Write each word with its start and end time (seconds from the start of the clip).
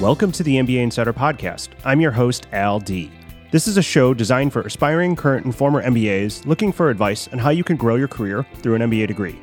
Welcome 0.00 0.32
to 0.32 0.42
the 0.42 0.56
MBA 0.56 0.78
Insider 0.78 1.12
Podcast. 1.12 1.68
I'm 1.84 2.00
your 2.00 2.10
host, 2.10 2.46
Al 2.52 2.80
D. 2.80 3.10
This 3.50 3.68
is 3.68 3.76
a 3.76 3.82
show 3.82 4.14
designed 4.14 4.50
for 4.50 4.62
aspiring 4.62 5.14
current 5.14 5.44
and 5.44 5.54
former 5.54 5.82
MBAs 5.82 6.46
looking 6.46 6.72
for 6.72 6.88
advice 6.88 7.28
on 7.28 7.38
how 7.38 7.50
you 7.50 7.62
can 7.62 7.76
grow 7.76 7.96
your 7.96 8.08
career 8.08 8.46
through 8.62 8.76
an 8.76 8.80
MBA 8.80 9.08
degree. 9.08 9.38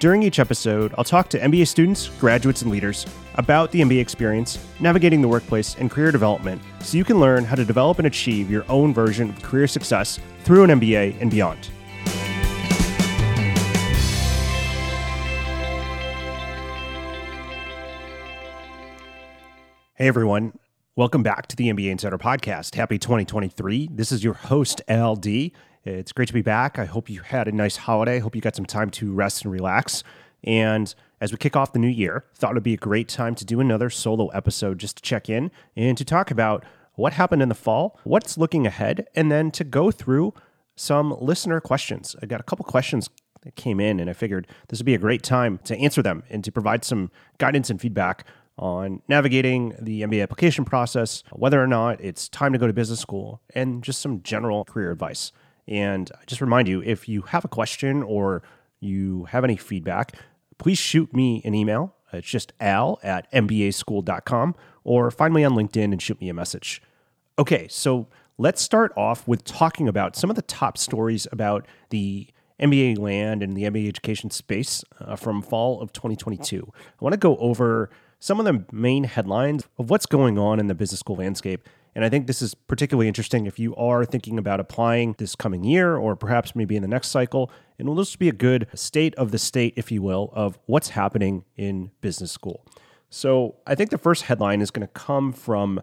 During 0.00 0.24
each 0.24 0.40
episode, 0.40 0.92
I'll 0.98 1.04
talk 1.04 1.28
to 1.28 1.38
MBA 1.38 1.68
students, 1.68 2.08
graduates, 2.18 2.62
and 2.62 2.72
leaders 2.72 3.06
about 3.36 3.70
the 3.70 3.80
MBA 3.80 4.00
experience, 4.00 4.58
navigating 4.80 5.22
the 5.22 5.28
workplace, 5.28 5.76
and 5.76 5.88
career 5.88 6.10
development 6.10 6.60
so 6.80 6.98
you 6.98 7.04
can 7.04 7.20
learn 7.20 7.44
how 7.44 7.54
to 7.54 7.64
develop 7.64 7.98
and 7.98 8.08
achieve 8.08 8.50
your 8.50 8.64
own 8.68 8.92
version 8.92 9.30
of 9.30 9.40
career 9.40 9.68
success 9.68 10.18
through 10.40 10.64
an 10.64 10.80
MBA 10.80 11.20
and 11.20 11.30
beyond. 11.30 11.70
Hey 20.02 20.08
everyone, 20.08 20.58
welcome 20.96 21.22
back 21.22 21.46
to 21.46 21.54
the 21.54 21.68
MBA 21.68 21.92
Insider 21.92 22.18
Podcast. 22.18 22.74
Happy 22.74 22.98
2023. 22.98 23.88
This 23.92 24.10
is 24.10 24.24
your 24.24 24.34
host, 24.34 24.82
LD. 24.90 25.52
It's 25.84 26.10
great 26.10 26.26
to 26.26 26.34
be 26.34 26.42
back. 26.42 26.76
I 26.76 26.86
hope 26.86 27.08
you 27.08 27.20
had 27.20 27.46
a 27.46 27.52
nice 27.52 27.76
holiday. 27.76 28.16
I 28.16 28.18
hope 28.18 28.34
you 28.34 28.40
got 28.40 28.56
some 28.56 28.66
time 28.66 28.90
to 28.90 29.12
rest 29.12 29.44
and 29.44 29.52
relax. 29.52 30.02
And 30.42 30.92
as 31.20 31.30
we 31.30 31.38
kick 31.38 31.54
off 31.54 31.72
the 31.72 31.78
new 31.78 31.86
year, 31.86 32.24
thought 32.34 32.50
it'd 32.50 32.64
be 32.64 32.74
a 32.74 32.78
great 32.78 33.06
time 33.06 33.36
to 33.36 33.44
do 33.44 33.60
another 33.60 33.90
solo 33.90 34.26
episode 34.30 34.80
just 34.80 34.96
to 34.96 35.02
check 35.04 35.28
in 35.30 35.52
and 35.76 35.96
to 35.96 36.04
talk 36.04 36.32
about 36.32 36.64
what 36.96 37.12
happened 37.12 37.40
in 37.40 37.48
the 37.48 37.54
fall, 37.54 37.96
what's 38.02 38.36
looking 38.36 38.66
ahead, 38.66 39.06
and 39.14 39.30
then 39.30 39.52
to 39.52 39.62
go 39.62 39.92
through 39.92 40.34
some 40.74 41.14
listener 41.20 41.60
questions. 41.60 42.16
I 42.20 42.26
got 42.26 42.40
a 42.40 42.42
couple 42.42 42.64
questions 42.64 43.08
that 43.42 43.54
came 43.54 43.78
in, 43.78 44.00
and 44.00 44.10
I 44.10 44.14
figured 44.14 44.48
this 44.66 44.80
would 44.80 44.86
be 44.86 44.94
a 44.94 44.98
great 44.98 45.22
time 45.22 45.60
to 45.62 45.76
answer 45.76 46.02
them 46.02 46.24
and 46.28 46.42
to 46.42 46.50
provide 46.50 46.84
some 46.84 47.12
guidance 47.38 47.70
and 47.70 47.80
feedback 47.80 48.26
on 48.58 49.02
navigating 49.08 49.74
the 49.80 50.02
MBA 50.02 50.22
application 50.22 50.64
process, 50.64 51.22
whether 51.32 51.62
or 51.62 51.66
not 51.66 52.00
it's 52.00 52.28
time 52.28 52.52
to 52.52 52.58
go 52.58 52.66
to 52.66 52.72
business 52.72 53.00
school, 53.00 53.40
and 53.54 53.82
just 53.82 54.00
some 54.00 54.22
general 54.22 54.64
career 54.64 54.90
advice. 54.90 55.32
And 55.66 56.10
I 56.14 56.24
just 56.26 56.40
remind 56.40 56.68
you 56.68 56.82
if 56.82 57.08
you 57.08 57.22
have 57.22 57.44
a 57.44 57.48
question 57.48 58.02
or 58.02 58.42
you 58.80 59.24
have 59.24 59.44
any 59.44 59.56
feedback, 59.56 60.16
please 60.58 60.78
shoot 60.78 61.14
me 61.14 61.40
an 61.44 61.54
email. 61.54 61.94
It's 62.12 62.28
just 62.28 62.52
al 62.60 62.98
at 63.02 63.30
mbaschool.com 63.32 64.54
or 64.84 65.10
find 65.10 65.32
me 65.32 65.44
on 65.44 65.52
LinkedIn 65.52 65.92
and 65.92 66.02
shoot 66.02 66.20
me 66.20 66.28
a 66.28 66.34
message. 66.34 66.82
Okay, 67.38 67.66
so 67.68 68.08
let's 68.36 68.60
start 68.60 68.92
off 68.96 69.26
with 69.26 69.44
talking 69.44 69.88
about 69.88 70.16
some 70.16 70.28
of 70.28 70.36
the 70.36 70.42
top 70.42 70.76
stories 70.76 71.26
about 71.32 71.66
the 71.90 72.28
MBA 72.60 72.98
land 72.98 73.42
and 73.42 73.56
the 73.56 73.62
MBA 73.62 73.88
education 73.88 74.30
space 74.30 74.84
uh, 75.00 75.16
from 75.16 75.42
fall 75.42 75.80
of 75.80 75.92
2022. 75.92 76.70
I 76.74 77.04
want 77.04 77.12
to 77.14 77.18
go 77.18 77.36
over 77.38 77.90
some 78.22 78.38
of 78.38 78.46
the 78.46 78.64
main 78.70 79.02
headlines 79.02 79.66
of 79.78 79.90
what's 79.90 80.06
going 80.06 80.38
on 80.38 80.60
in 80.60 80.68
the 80.68 80.76
business 80.76 81.00
school 81.00 81.16
landscape. 81.16 81.68
And 81.96 82.04
I 82.04 82.08
think 82.08 82.28
this 82.28 82.40
is 82.40 82.54
particularly 82.54 83.08
interesting 83.08 83.46
if 83.46 83.58
you 83.58 83.74
are 83.74 84.04
thinking 84.04 84.38
about 84.38 84.60
applying 84.60 85.16
this 85.18 85.34
coming 85.34 85.64
year 85.64 85.96
or 85.96 86.14
perhaps 86.14 86.54
maybe 86.54 86.76
in 86.76 86.82
the 86.82 86.88
next 86.88 87.08
cycle. 87.08 87.50
And 87.80 87.88
will 87.88 87.96
just 87.96 88.20
be 88.20 88.28
a 88.28 88.32
good 88.32 88.68
state 88.74 89.12
of 89.16 89.32
the 89.32 89.38
state, 89.38 89.74
if 89.76 89.90
you 89.90 90.02
will, 90.02 90.30
of 90.34 90.56
what's 90.66 90.90
happening 90.90 91.44
in 91.56 91.90
business 92.00 92.30
school. 92.30 92.64
So 93.10 93.56
I 93.66 93.74
think 93.74 93.90
the 93.90 93.98
first 93.98 94.22
headline 94.22 94.60
is 94.60 94.70
going 94.70 94.86
to 94.86 94.92
come 94.92 95.32
from 95.32 95.82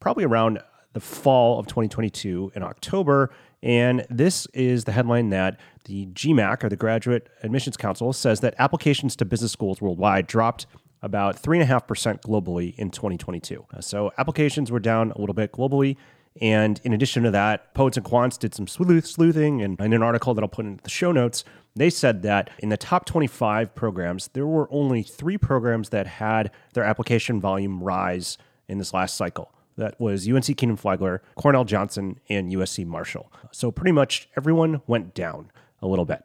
probably 0.00 0.24
around 0.24 0.58
the 0.92 1.00
fall 1.00 1.60
of 1.60 1.68
2022 1.68 2.50
in 2.56 2.64
October. 2.64 3.30
And 3.62 4.04
this 4.10 4.46
is 4.54 4.86
the 4.86 4.92
headline 4.92 5.30
that 5.30 5.60
the 5.84 6.06
GMAC, 6.06 6.64
or 6.64 6.68
the 6.68 6.74
Graduate 6.74 7.28
Admissions 7.44 7.76
Council, 7.76 8.12
says 8.12 8.40
that 8.40 8.56
applications 8.58 9.14
to 9.14 9.24
business 9.24 9.52
schools 9.52 9.80
worldwide 9.80 10.26
dropped 10.26 10.66
about 11.02 11.40
3.5% 11.40 12.20
globally 12.20 12.74
in 12.76 12.90
2022. 12.90 13.66
Uh, 13.72 13.80
so 13.80 14.12
applications 14.18 14.70
were 14.70 14.80
down 14.80 15.12
a 15.12 15.20
little 15.20 15.34
bit 15.34 15.52
globally. 15.52 15.96
And 16.40 16.80
in 16.84 16.92
addition 16.92 17.22
to 17.24 17.30
that, 17.32 17.74
Poets 17.74 17.96
and 17.96 18.06
Quants 18.06 18.38
did 18.38 18.54
some 18.54 18.66
sleuth, 18.66 19.06
sleuthing. 19.06 19.62
And 19.62 19.80
in 19.80 19.92
an 19.92 20.02
article 20.02 20.34
that 20.34 20.42
I'll 20.42 20.48
put 20.48 20.64
in 20.64 20.80
the 20.82 20.90
show 20.90 21.12
notes, 21.12 21.44
they 21.74 21.90
said 21.90 22.22
that 22.22 22.50
in 22.58 22.68
the 22.68 22.76
top 22.76 23.04
25 23.04 23.74
programs, 23.74 24.28
there 24.28 24.46
were 24.46 24.68
only 24.72 25.02
three 25.02 25.38
programs 25.38 25.88
that 25.90 26.06
had 26.06 26.50
their 26.74 26.84
application 26.84 27.40
volume 27.40 27.82
rise 27.82 28.38
in 28.68 28.78
this 28.78 28.94
last 28.94 29.16
cycle. 29.16 29.52
That 29.76 29.98
was 29.98 30.28
UNC 30.28 30.56
Kenan-Flagler, 30.56 31.22
Cornell 31.36 31.64
Johnson, 31.64 32.20
and 32.28 32.52
USC 32.52 32.86
Marshall. 32.86 33.32
So 33.50 33.70
pretty 33.70 33.92
much 33.92 34.28
everyone 34.36 34.82
went 34.86 35.14
down 35.14 35.50
a 35.80 35.86
little 35.86 36.04
bit. 36.04 36.24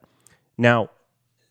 Now, 0.58 0.90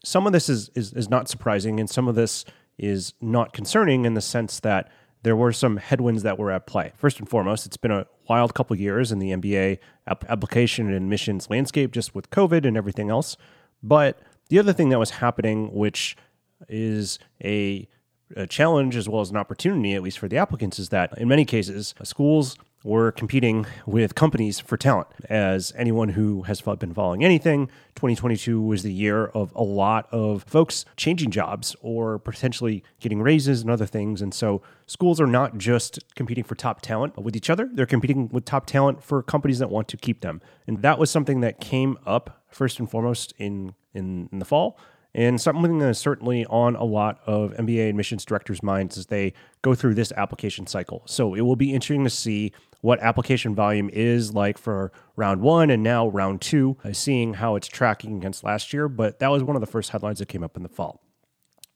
some 0.05 0.27
of 0.27 0.33
this 0.33 0.49
is, 0.49 0.71
is, 0.75 0.93
is 0.93 1.09
not 1.09 1.29
surprising, 1.29 1.81
and 1.81 1.89
some 1.89 2.09
of 2.09 2.15
this 2.15 2.45
is 2.79 3.15
not 3.21 3.53
concerning 3.53 4.05
in 4.05 4.15
the 4.15 4.21
sense 4.21 4.61
that 4.61 4.91
there 5.23 5.37
were 5.37 5.53
some 5.53 5.79
headwinds 5.79 6.23
that 6.23 6.39
were 6.39 6.51
at 6.51 6.67
play. 6.67 6.93
First 6.97 7.19
and 7.19 7.29
foremost, 7.29 7.67
it's 7.67 7.79
been 7.79 7.91
a 7.91 8.07
wild 8.29 8.55
couple 8.55 8.77
years 8.77 9.11
in 9.11 9.19
the 9.19 9.31
MBA 9.31 9.79
application 10.07 10.87
and 10.87 10.95
admissions 10.95 11.49
landscape, 11.49 11.93
just 11.93 12.15
with 12.15 12.31
COVID 12.31 12.67
and 12.67 12.77
everything 12.77 13.11
else. 13.11 13.37
But 13.83 14.21
the 14.51 14.59
other 14.59 14.73
thing 14.73 14.91
that 14.91 14.99
was 14.99 15.11
happening, 15.11 15.73
which 15.73 16.17
is 16.69 17.19
a, 17.43 17.89
a 18.37 18.47
challenge 18.47 18.97
as 18.97 19.09
well 19.09 19.23
as 19.23 19.31
an 19.31 19.37
opportunity, 19.37 19.95
at 19.95 20.03
least 20.03 20.19
for 20.19 20.29
the 20.29 20.37
applicants, 20.37 20.79
is 20.79 20.91
that 20.91 21.17
in 21.17 21.27
many 21.27 21.47
cases, 21.47 21.95
schools 22.03 22.59
we're 22.85 23.11
competing 23.11 23.67
with 23.87 24.15
companies 24.15 24.61
for 24.61 24.77
talent. 24.77 25.09
As 25.31 25.73
anyone 25.75 26.11
who 26.11 26.43
has 26.43 26.61
been 26.61 26.93
following 26.93 27.25
anything, 27.25 27.67
2022 27.95 28.61
was 28.61 28.83
the 28.83 28.93
year 28.93 29.27
of 29.29 29.53
a 29.57 29.63
lot 29.63 30.07
of 30.13 30.45
folks 30.45 30.85
changing 30.97 31.31
jobs 31.31 31.75
or 31.81 32.19
potentially 32.19 32.85
getting 33.01 33.23
raises 33.23 33.63
and 33.63 33.71
other 33.71 33.87
things. 33.87 34.21
And 34.21 34.35
so 34.35 34.61
schools 34.87 35.19
are 35.19 35.27
not 35.27 35.57
just 35.57 35.99
competing 36.15 36.45
for 36.45 36.55
top 36.55 36.83
talent 36.83 37.17
with 37.17 37.35
each 37.35 37.49
other, 37.49 37.71
they're 37.73 37.87
competing 37.87 38.29
with 38.29 38.45
top 38.45 38.67
talent 38.67 39.03
for 39.03 39.23
companies 39.23 39.59
that 39.61 39.71
want 39.71 39.89
to 39.89 39.97
keep 39.97 40.21
them. 40.21 40.43
And 40.67 40.83
that 40.83 40.99
was 40.99 41.11
something 41.11 41.41
that 41.41 41.61
came 41.61 41.99
up 42.07 42.43
first 42.49 42.79
and 42.79 42.91
foremost 42.91 43.33
in, 43.39 43.75
in, 43.95 44.29
in 44.31 44.39
the 44.39 44.45
fall 44.45 44.79
and 45.15 45.41
something 45.41 45.79
that 45.79 45.89
is 45.89 45.99
certainly 45.99 46.45
on 46.47 46.75
a 46.75 46.85
lot 46.85 47.21
of 47.27 47.53
MBA 47.53 47.89
admissions 47.89 48.25
directors' 48.25 48.63
minds 48.63 48.99
as 48.99 49.07
they 49.07 49.33
go 49.63 49.75
through 49.75 49.95
this 49.95 50.13
application 50.13 50.67
cycle. 50.67 51.03
So 51.07 51.35
it 51.35 51.43
will 51.43 51.57
be 51.57 51.73
interesting 51.73 52.05
to 52.05 52.11
see 52.11 52.53
what 52.81 53.01
application 53.01 53.55
volume 53.55 53.89
is 53.93 54.35
like 54.35 54.59
for 54.59 54.93
round 55.17 55.41
one 55.41 55.71
and 55.71 55.83
now 55.83 56.09
round 56.09 56.41
two, 56.41 56.77
uh, 56.85 56.93
seeing 56.93 57.35
how 57.35 57.55
it's 57.55 57.69
tracking 57.69 58.17
against 58.17 58.45
last 58.45 58.73
year. 58.73 58.89
But 58.89 59.21
that 59.21 59.31
was 59.31 59.43
one 59.43 59.57
of 59.57 59.61
the 59.61 59.67
first 59.67 59.91
headlines 59.91 60.19
that 60.19 60.29
came 60.29 60.43
up 60.43 60.57
in 60.57 60.63
the 60.63 60.69
fall. 60.69 61.01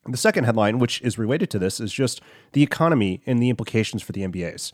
The 0.06 0.16
second 0.16 0.44
headline, 0.44 0.78
which 0.78 1.00
is 1.02 1.18
related 1.18 1.50
to 1.50 1.58
this, 1.58 1.80
is 1.80 1.92
just 1.92 2.20
the 2.52 2.62
economy 2.62 3.22
and 3.26 3.42
the 3.42 3.50
implications 3.50 4.02
for 4.02 4.12
the 4.12 4.22
MBAs. 4.22 4.72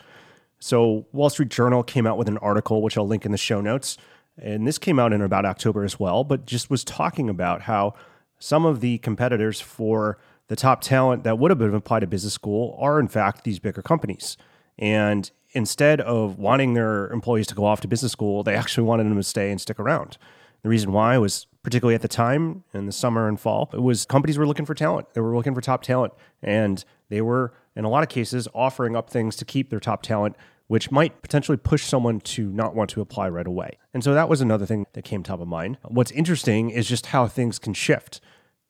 So, 0.59 1.07
Wall 1.13 1.29
Street 1.29 1.51
Journal 1.51 1.83
came 1.83 2.07
out 2.07 2.17
with 2.17 2.29
an 2.29 2.39
article, 2.39 2.83
which 2.83 2.97
I'll 2.97 3.07
link 3.07 3.27
in 3.27 3.33
the 3.33 3.39
show 3.39 3.61
notes. 3.61 3.99
And 4.39 4.67
this 4.67 4.79
came 4.79 4.99
out 4.99 5.13
in 5.13 5.21
about 5.21 5.45
October 5.45 5.85
as 5.85 6.01
well, 6.01 6.25
but 6.25 6.47
just 6.47 6.71
was 6.71 6.85
talking 6.85 7.29
about 7.29 7.63
how 7.63 7.95
some 8.39 8.65
of 8.65 8.81
the 8.81 8.99
competitors 8.99 9.61
for 9.61 10.19
the 10.49 10.57
top 10.57 10.81
talent 10.81 11.25
that 11.25 11.39
would 11.39 11.51
have 11.51 11.59
been 11.59 11.75
applied 11.75 12.01
to 12.01 12.07
business 12.07 12.35
school 12.35 12.77
are, 12.81 13.01
in 13.01 13.09
fact, 13.09 13.45
these 13.45 13.59
bigger 13.59 13.83
companies. 13.83 14.37
And 14.79 15.31
instead 15.53 16.01
of 16.01 16.39
wanting 16.39 16.75
their 16.75 17.09
employees 17.09 17.47
to 17.49 17.55
go 17.55 17.65
off 17.65 17.81
to 17.83 17.89
business 17.89 18.13
school, 18.13 18.43
they 18.43 18.55
actually 18.57 18.85
wanted 18.85 19.05
them 19.05 19.17
to 19.17 19.23
stay 19.23 19.51
and 19.51 19.61
stick 19.61 19.79
around. 19.79 20.19
The 20.63 20.69
reason 20.69 20.93
why 20.93 21.19
was 21.19 21.47
particularly 21.63 21.95
at 21.95 22.03
the 22.03 22.09
time 22.09 22.65
in 22.73 22.87
the 22.87 22.93
summer 22.93 23.29
and 23.29 23.39
fall, 23.39 23.71
it 23.73 23.83
was 23.83 24.05
companies 24.07 24.39
were 24.39 24.47
looking 24.47 24.67
for 24.67 24.75
talent. 24.75 25.13
They 25.15 25.21
were 25.21 25.35
looking 25.35 25.55
for 25.55 25.61
top 25.61 25.83
talent. 25.83 26.13
And 26.43 26.85
they 27.09 27.21
were, 27.21 27.53
in 27.77 27.85
a 27.85 27.89
lot 27.89 28.03
of 28.03 28.09
cases, 28.09 28.49
offering 28.55 28.97
up 28.97 29.11
things 29.11 29.37
to 29.37 29.45
keep 29.45 29.71
their 29.71 29.81
top 29.81 30.03
talent, 30.03 30.37
which 30.67 30.91
might 30.91 31.23
potentially 31.23 31.59
push 31.59 31.85
someone 31.85 32.21
to 32.21 32.51
not 32.51 32.75
want 32.75 32.91
to 32.91 33.01
apply 33.01 33.29
right 33.29 33.47
away. 33.47 33.79
And 33.93 34.03
so 34.03 34.15
that 34.15 34.29
was 34.29 34.41
another 34.41 34.67
thing 34.67 34.87
that 34.95 35.05
came 35.05 35.23
top 35.23 35.41
of 35.41 35.49
mind. 35.49 35.79
What's 35.83 36.11
interesting 36.11 36.71
is 36.71 36.89
just 36.89 37.07
how 37.07 37.27
things 37.27 37.59
can 37.59 37.75
shift. 37.75 38.21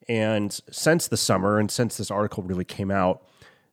And 0.08 0.58
since 0.70 1.08
the 1.08 1.16
summer 1.16 1.58
and 1.58 1.70
since 1.70 1.96
this 1.96 2.10
article 2.10 2.42
really 2.42 2.64
came 2.64 2.90
out, 2.90 3.22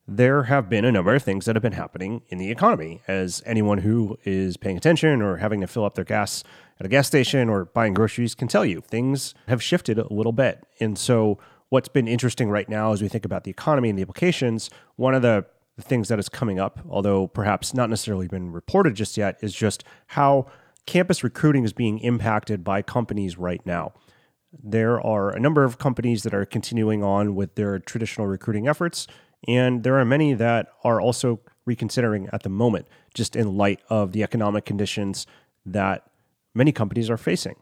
there 0.07 0.43
have 0.43 0.69
been 0.69 0.83
a 0.83 0.91
number 0.91 1.15
of 1.15 1.23
things 1.23 1.45
that 1.45 1.55
have 1.55 1.63
been 1.63 1.73
happening 1.73 2.21
in 2.29 2.37
the 2.37 2.51
economy. 2.51 3.01
As 3.07 3.41
anyone 3.45 3.79
who 3.79 4.17
is 4.23 4.57
paying 4.57 4.77
attention 4.77 5.21
or 5.21 5.37
having 5.37 5.61
to 5.61 5.67
fill 5.67 5.85
up 5.85 5.95
their 5.95 6.05
gas 6.05 6.43
at 6.79 6.85
a 6.85 6.89
gas 6.89 7.07
station 7.07 7.49
or 7.49 7.65
buying 7.65 7.93
groceries 7.93 8.35
can 8.35 8.47
tell 8.47 8.65
you, 8.65 8.81
things 8.81 9.33
have 9.47 9.61
shifted 9.61 9.97
a 9.97 10.11
little 10.11 10.31
bit. 10.31 10.65
And 10.79 10.97
so, 10.97 11.37
what's 11.69 11.87
been 11.87 12.07
interesting 12.07 12.49
right 12.49 12.67
now 12.67 12.91
as 12.91 13.01
we 13.01 13.07
think 13.07 13.23
about 13.23 13.45
the 13.45 13.51
economy 13.51 13.89
and 13.89 13.97
the 13.97 14.01
implications, 14.01 14.69
one 14.97 15.13
of 15.13 15.21
the 15.21 15.45
things 15.81 16.07
that 16.07 16.19
is 16.19 16.29
coming 16.29 16.59
up, 16.59 16.79
although 16.89 17.27
perhaps 17.27 17.73
not 17.73 17.89
necessarily 17.89 18.27
been 18.27 18.51
reported 18.51 18.95
just 18.95 19.17
yet, 19.17 19.37
is 19.41 19.53
just 19.53 19.83
how 20.07 20.47
campus 20.85 21.23
recruiting 21.23 21.63
is 21.63 21.73
being 21.73 21.99
impacted 21.99 22.63
by 22.63 22.81
companies 22.81 23.37
right 23.37 23.65
now. 23.65 23.93
There 24.51 24.99
are 24.99 25.29
a 25.29 25.39
number 25.39 25.63
of 25.63 25.77
companies 25.77 26.23
that 26.23 26.33
are 26.33 26.45
continuing 26.45 27.03
on 27.03 27.35
with 27.35 27.55
their 27.55 27.79
traditional 27.79 28.27
recruiting 28.27 28.67
efforts, 28.67 29.07
and 29.47 29.83
there 29.83 29.97
are 29.97 30.05
many 30.05 30.33
that 30.33 30.67
are 30.83 30.99
also 30.99 31.39
reconsidering 31.65 32.29
at 32.33 32.43
the 32.43 32.49
moment, 32.49 32.87
just 33.13 33.35
in 33.35 33.55
light 33.55 33.79
of 33.89 34.11
the 34.11 34.23
economic 34.23 34.65
conditions 34.65 35.25
that 35.65 36.07
many 36.53 36.71
companies 36.71 37.09
are 37.09 37.17
facing. 37.17 37.55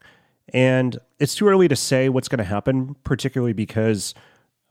And 0.54 0.98
it's 1.20 1.36
too 1.36 1.48
early 1.48 1.68
to 1.68 1.76
say 1.76 2.10
what's 2.10 2.28
going 2.28 2.40
to 2.40 2.44
happen, 2.44 2.96
particularly 3.04 3.54
because 3.54 4.16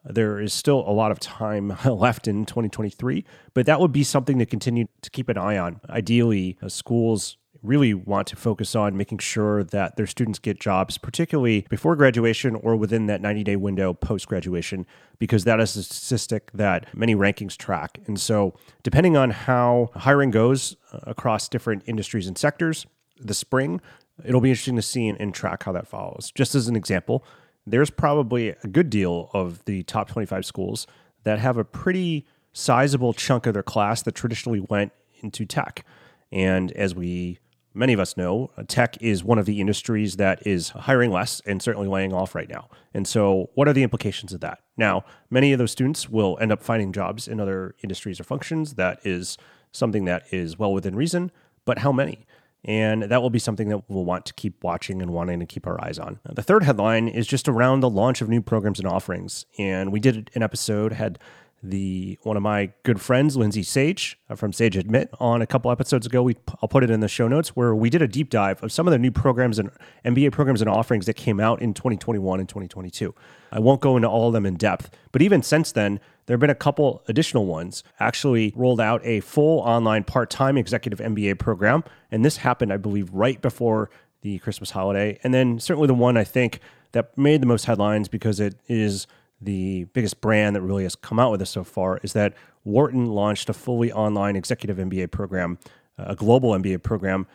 There 0.09 0.41
is 0.41 0.53
still 0.53 0.81
a 0.87 0.93
lot 0.93 1.11
of 1.11 1.21
time 1.21 1.77
left 1.85 2.27
in 2.27 2.47
2023, 2.47 3.25
but 3.55 3.67
that 3.67 3.81
would 3.81 3.93
be 3.93 4.03
something 4.03 4.39
to 4.39 4.47
continue 4.47 4.87
to 5.03 5.11
keep 5.11 5.29
an 5.29 5.39
eye 5.39 5.59
on. 5.59 5.81
Ideally, 5.89 6.59
uh, 6.63 6.69
schools 6.69 7.37
really 7.63 7.93
want 7.93 8.27
to 8.29 8.37
focus 8.37 8.75
on 8.75 8.97
making 8.97 9.19
sure 9.19 9.65
that 9.65 9.97
their 9.97 10.07
students 10.07 10.39
get 10.39 10.61
jobs, 10.61 10.97
particularly 10.97 11.67
before 11.69 11.97
graduation 11.97 12.55
or 12.55 12.77
within 12.77 13.07
that 13.07 13.21
90 13.21 13.45
day 13.45 13.57
window 13.57 13.93
post 13.93 14.29
graduation, 14.29 14.87
because 15.19 15.45
that 15.45 15.61
is 15.61 15.77
a 15.77 15.83
statistic 15.83 16.51
that 16.53 16.95
many 16.97 17.15
rankings 17.15 17.57
track. 17.57 17.99
And 18.07 18.21
so, 18.21 18.55
depending 18.83 19.17
on 19.17 19.31
how 19.31 19.91
hiring 19.95 20.31
goes 20.31 20.77
uh, 20.93 21.01
across 21.03 21.49
different 21.49 21.83
industries 21.87 22.27
and 22.27 22.39
sectors 22.39 22.87
the 23.21 23.35
spring, 23.35 23.81
it'll 24.25 24.41
be 24.41 24.51
interesting 24.51 24.77
to 24.77 24.83
see 24.83 25.09
and, 25.09 25.21
and 25.21 25.35
track 25.35 25.65
how 25.65 25.73
that 25.73 25.89
follows. 25.89 26.33
Just 26.35 26.55
as 26.55 26.69
an 26.69 26.77
example, 26.77 27.25
there's 27.71 27.91
probably 27.91 28.51
a 28.51 28.69
good 28.69 28.91
deal 28.91 29.31
of 29.33 29.65
the 29.65 29.83
top 29.85 30.09
25 30.09 30.45
schools 30.45 30.87
that 31.25 31.39
have 31.39 31.57
a 31.57 31.65
pretty 31.65 32.27
sizable 32.53 33.13
chunk 33.13 33.47
of 33.47 33.55
their 33.55 33.63
class 33.63 34.03
that 34.03 34.15
traditionally 34.15 34.61
went 34.61 34.93
into 35.21 35.45
tech. 35.45 35.85
And 36.33 36.73
as 36.73 36.95
we 36.95 37.39
many 37.75 37.93
of 37.93 38.01
us 38.01 38.17
know, 38.17 38.51
tech 38.67 39.01
is 39.01 39.23
one 39.23 39.39
of 39.39 39.47
the 39.47 39.61
industries 39.61 40.17
that 40.17 40.45
is 40.47 40.71
hiring 40.71 41.13
less 41.13 41.41
and 41.47 41.63
certainly 41.63 41.87
laying 41.87 42.13
off 42.13 42.35
right 42.35 42.49
now. 42.49 42.69
And 42.93 43.07
so, 43.07 43.51
what 43.55 43.69
are 43.69 43.73
the 43.73 43.83
implications 43.83 44.33
of 44.33 44.41
that? 44.41 44.61
Now, 44.77 45.05
many 45.31 45.53
of 45.53 45.59
those 45.59 45.71
students 45.71 46.09
will 46.09 46.37
end 46.41 46.53
up 46.53 46.63
finding 46.63 46.93
jobs 46.93 47.29
in 47.29 47.41
other 47.41 47.75
industries 47.83 48.19
or 48.19 48.25
functions. 48.25 48.75
That 48.75 48.99
is 49.05 49.39
something 49.71 50.05
that 50.07 50.25
is 50.33 50.59
well 50.59 50.73
within 50.73 50.97
reason, 50.97 51.31
but 51.65 51.79
how 51.79 51.93
many? 51.93 52.27
And 52.65 53.05
that 53.05 53.23
will 53.23 53.31
be 53.31 53.39
something 53.39 53.69
that 53.69 53.89
we'll 53.89 54.05
want 54.05 54.27
to 54.27 54.35
keep 54.35 54.63
watching 54.65 55.01
and 55.01 55.13
wanting 55.13 55.39
to 55.41 55.47
keep 55.47 55.67
our 55.67 55.83
eyes 55.83 55.99
on. 55.99 56.19
The 56.25 56.43
third 56.43 56.65
headline 56.65 57.09
is 57.09 57.27
just 57.27 57.49
around 57.49 57.81
the 57.81 57.91
launch 57.91 58.21
of 58.21 58.29
new 58.29 58.43
programs 58.43 58.79
and 58.79 58.89
offerings. 58.89 59.47
And 59.59 59.93
we 59.93 60.01
did 60.01 60.31
an 60.35 60.43
episode, 60.43 60.93
had 60.93 61.19
the 61.63 62.19
one 62.23 62.37
of 62.37 62.43
my 62.43 62.71
good 62.85 63.01
friends, 63.01 63.37
Lindsay 63.37 63.63
Sage 63.63 64.19
uh, 64.31 64.35
from 64.35 64.53
Sage 64.53 64.77
Admit, 64.77 65.11
on 65.19 65.43
a 65.43 65.47
couple 65.47 65.71
episodes 65.71 66.07
ago. 66.07 66.23
We 66.23 66.37
I'll 66.63 66.69
put 66.69 66.85
it 66.85 66.91
in 66.91 67.01
the 67.01 67.09
show 67.09 67.29
notes 67.29 67.51
where 67.51 67.75
we 67.75 67.91
did 67.91 68.03
a 68.03 68.09
deep 68.09 68.31
dive 68.31 68.63
of 68.63 68.71
some 68.73 68.87
of 68.87 68.93
the 68.93 68.99
new 68.99 69.11
programs 69.11 69.59
and 69.59 69.71
MBA 70.05 70.33
programs 70.33 70.61
and 70.61 70.71
offerings 70.71 71.07
that 71.07 71.15
came 71.15 71.41
out 71.41 71.61
in 71.61 71.75
2021 71.75 72.41
and 72.41 72.49
2022. 72.49 73.15
I 73.51 73.59
won't 73.59 73.81
go 73.81 73.97
into 73.97 74.09
all 74.09 74.29
of 74.29 74.35
them 74.35 74.47
in 74.47 74.55
depth, 74.55 74.91
but 75.11 75.23
even 75.23 75.43
since 75.43 75.73
then, 75.73 76.01
there 76.27 76.35
have 76.35 76.41
been 76.41 76.51
a 76.51 76.55
couple 76.55 77.03
additional 77.09 77.47
ones. 77.47 77.83
Actually, 77.99 78.53
rolled 78.55 78.81
out 78.81 79.01
a 79.05 79.21
full 79.21 79.61
online 79.61 80.05
part-time 80.05 80.59
executive 80.59 80.99
MBA 80.99 81.39
program, 81.39 81.83
and 82.11 82.25
this 82.25 82.37
happened, 82.39 82.73
I 82.73 82.77
believe, 82.77 83.11
right 83.13 83.41
before 83.41 83.91
the 84.21 84.39
Christmas 84.41 84.71
holiday. 84.71 85.19
And 85.23 85.33
then 85.33 85.59
certainly 85.59 85.87
the 85.87 85.95
one 85.95 86.17
I 86.17 86.25
think 86.25 86.61
that 86.93 87.17
made 87.17 87.41
the 87.41 87.47
most 87.47 87.65
headlines 87.65 88.09
because 88.09 88.41
it 88.41 88.55
is 88.69 89.07
the 89.41 89.85
biggest 89.93 90.21
brand 90.21 90.57
that 90.57 90.63
really 90.63 90.83
has 90.83 90.97
come 90.97 91.19
out 91.19 91.31
with 91.31 91.41
this 91.41 91.51
so 91.51 91.65
far 91.65 92.01
is 92.03 92.13
that 92.13 92.35
Wharton 92.65 93.07
launched 93.07 93.49
a 93.49 93.53
fully 93.55 93.93
online 93.93 94.37
executive 94.37 94.79
MBA 94.79 95.11
program, 95.11 95.59
a 95.97 96.15
global 96.15 96.51
MBA 96.51 96.83
program, 96.83 97.27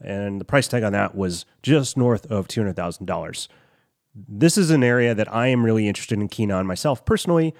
and 0.00 0.40
the 0.40 0.44
price 0.44 0.66
tag 0.66 0.82
on 0.82 0.92
that 0.92 1.14
was 1.14 1.44
just 1.62 1.96
north 1.96 2.26
of 2.26 2.48
$200,000. 2.48 3.48
This 4.14 4.58
is 4.58 4.70
an 4.70 4.82
area 4.82 5.14
that 5.14 5.32
I 5.32 5.46
am 5.46 5.64
really 5.64 5.88
interested 5.88 6.18
and 6.18 6.30
keen 6.30 6.50
on 6.50 6.66
myself 6.66 7.04
personally. 7.04 7.54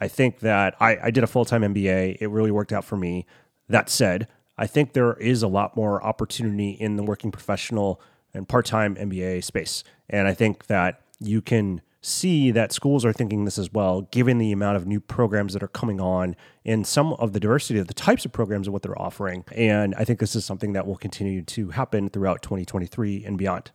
I 0.00 0.08
think 0.08 0.40
that 0.40 0.74
I, 0.80 0.98
I 1.04 1.10
did 1.10 1.24
a 1.24 1.28
full 1.28 1.44
time 1.44 1.62
MBA, 1.62 2.18
it 2.20 2.26
really 2.26 2.50
worked 2.50 2.72
out 2.72 2.84
for 2.84 2.96
me. 2.96 3.26
That 3.68 3.88
said, 3.88 4.28
I 4.58 4.66
think 4.66 4.92
there 4.92 5.14
is 5.14 5.42
a 5.42 5.48
lot 5.48 5.76
more 5.76 6.02
opportunity 6.04 6.70
in 6.70 6.96
the 6.96 7.02
working 7.02 7.30
professional 7.30 8.00
and 8.34 8.48
part 8.48 8.66
time 8.66 8.96
MBA 8.96 9.44
space. 9.44 9.84
And 10.10 10.28
I 10.28 10.34
think 10.34 10.66
that 10.66 11.00
you 11.20 11.40
can 11.40 11.80
see 12.04 12.50
that 12.50 12.70
schools 12.72 13.04
are 13.04 13.12
thinking 13.12 13.44
this 13.44 13.58
as 13.58 13.72
well, 13.72 14.02
given 14.02 14.38
the 14.38 14.52
amount 14.52 14.76
of 14.76 14.86
new 14.86 15.00
programs 15.00 15.54
that 15.54 15.62
are 15.62 15.68
coming 15.68 16.00
on 16.00 16.36
and 16.64 16.86
some 16.86 17.14
of 17.14 17.32
the 17.32 17.40
diversity 17.40 17.78
of 17.78 17.88
the 17.88 17.94
types 17.94 18.24
of 18.24 18.32
programs 18.32 18.66
and 18.66 18.72
what 18.72 18.82
they're 18.82 19.00
offering. 19.00 19.44
And 19.52 19.94
I 19.96 20.04
think 20.04 20.18
this 20.18 20.36
is 20.36 20.44
something 20.44 20.74
that 20.74 20.86
will 20.86 20.96
continue 20.96 21.42
to 21.42 21.70
happen 21.70 22.10
throughout 22.10 22.42
2023 22.42 23.24
and 23.24 23.38
beyond. 23.38 23.70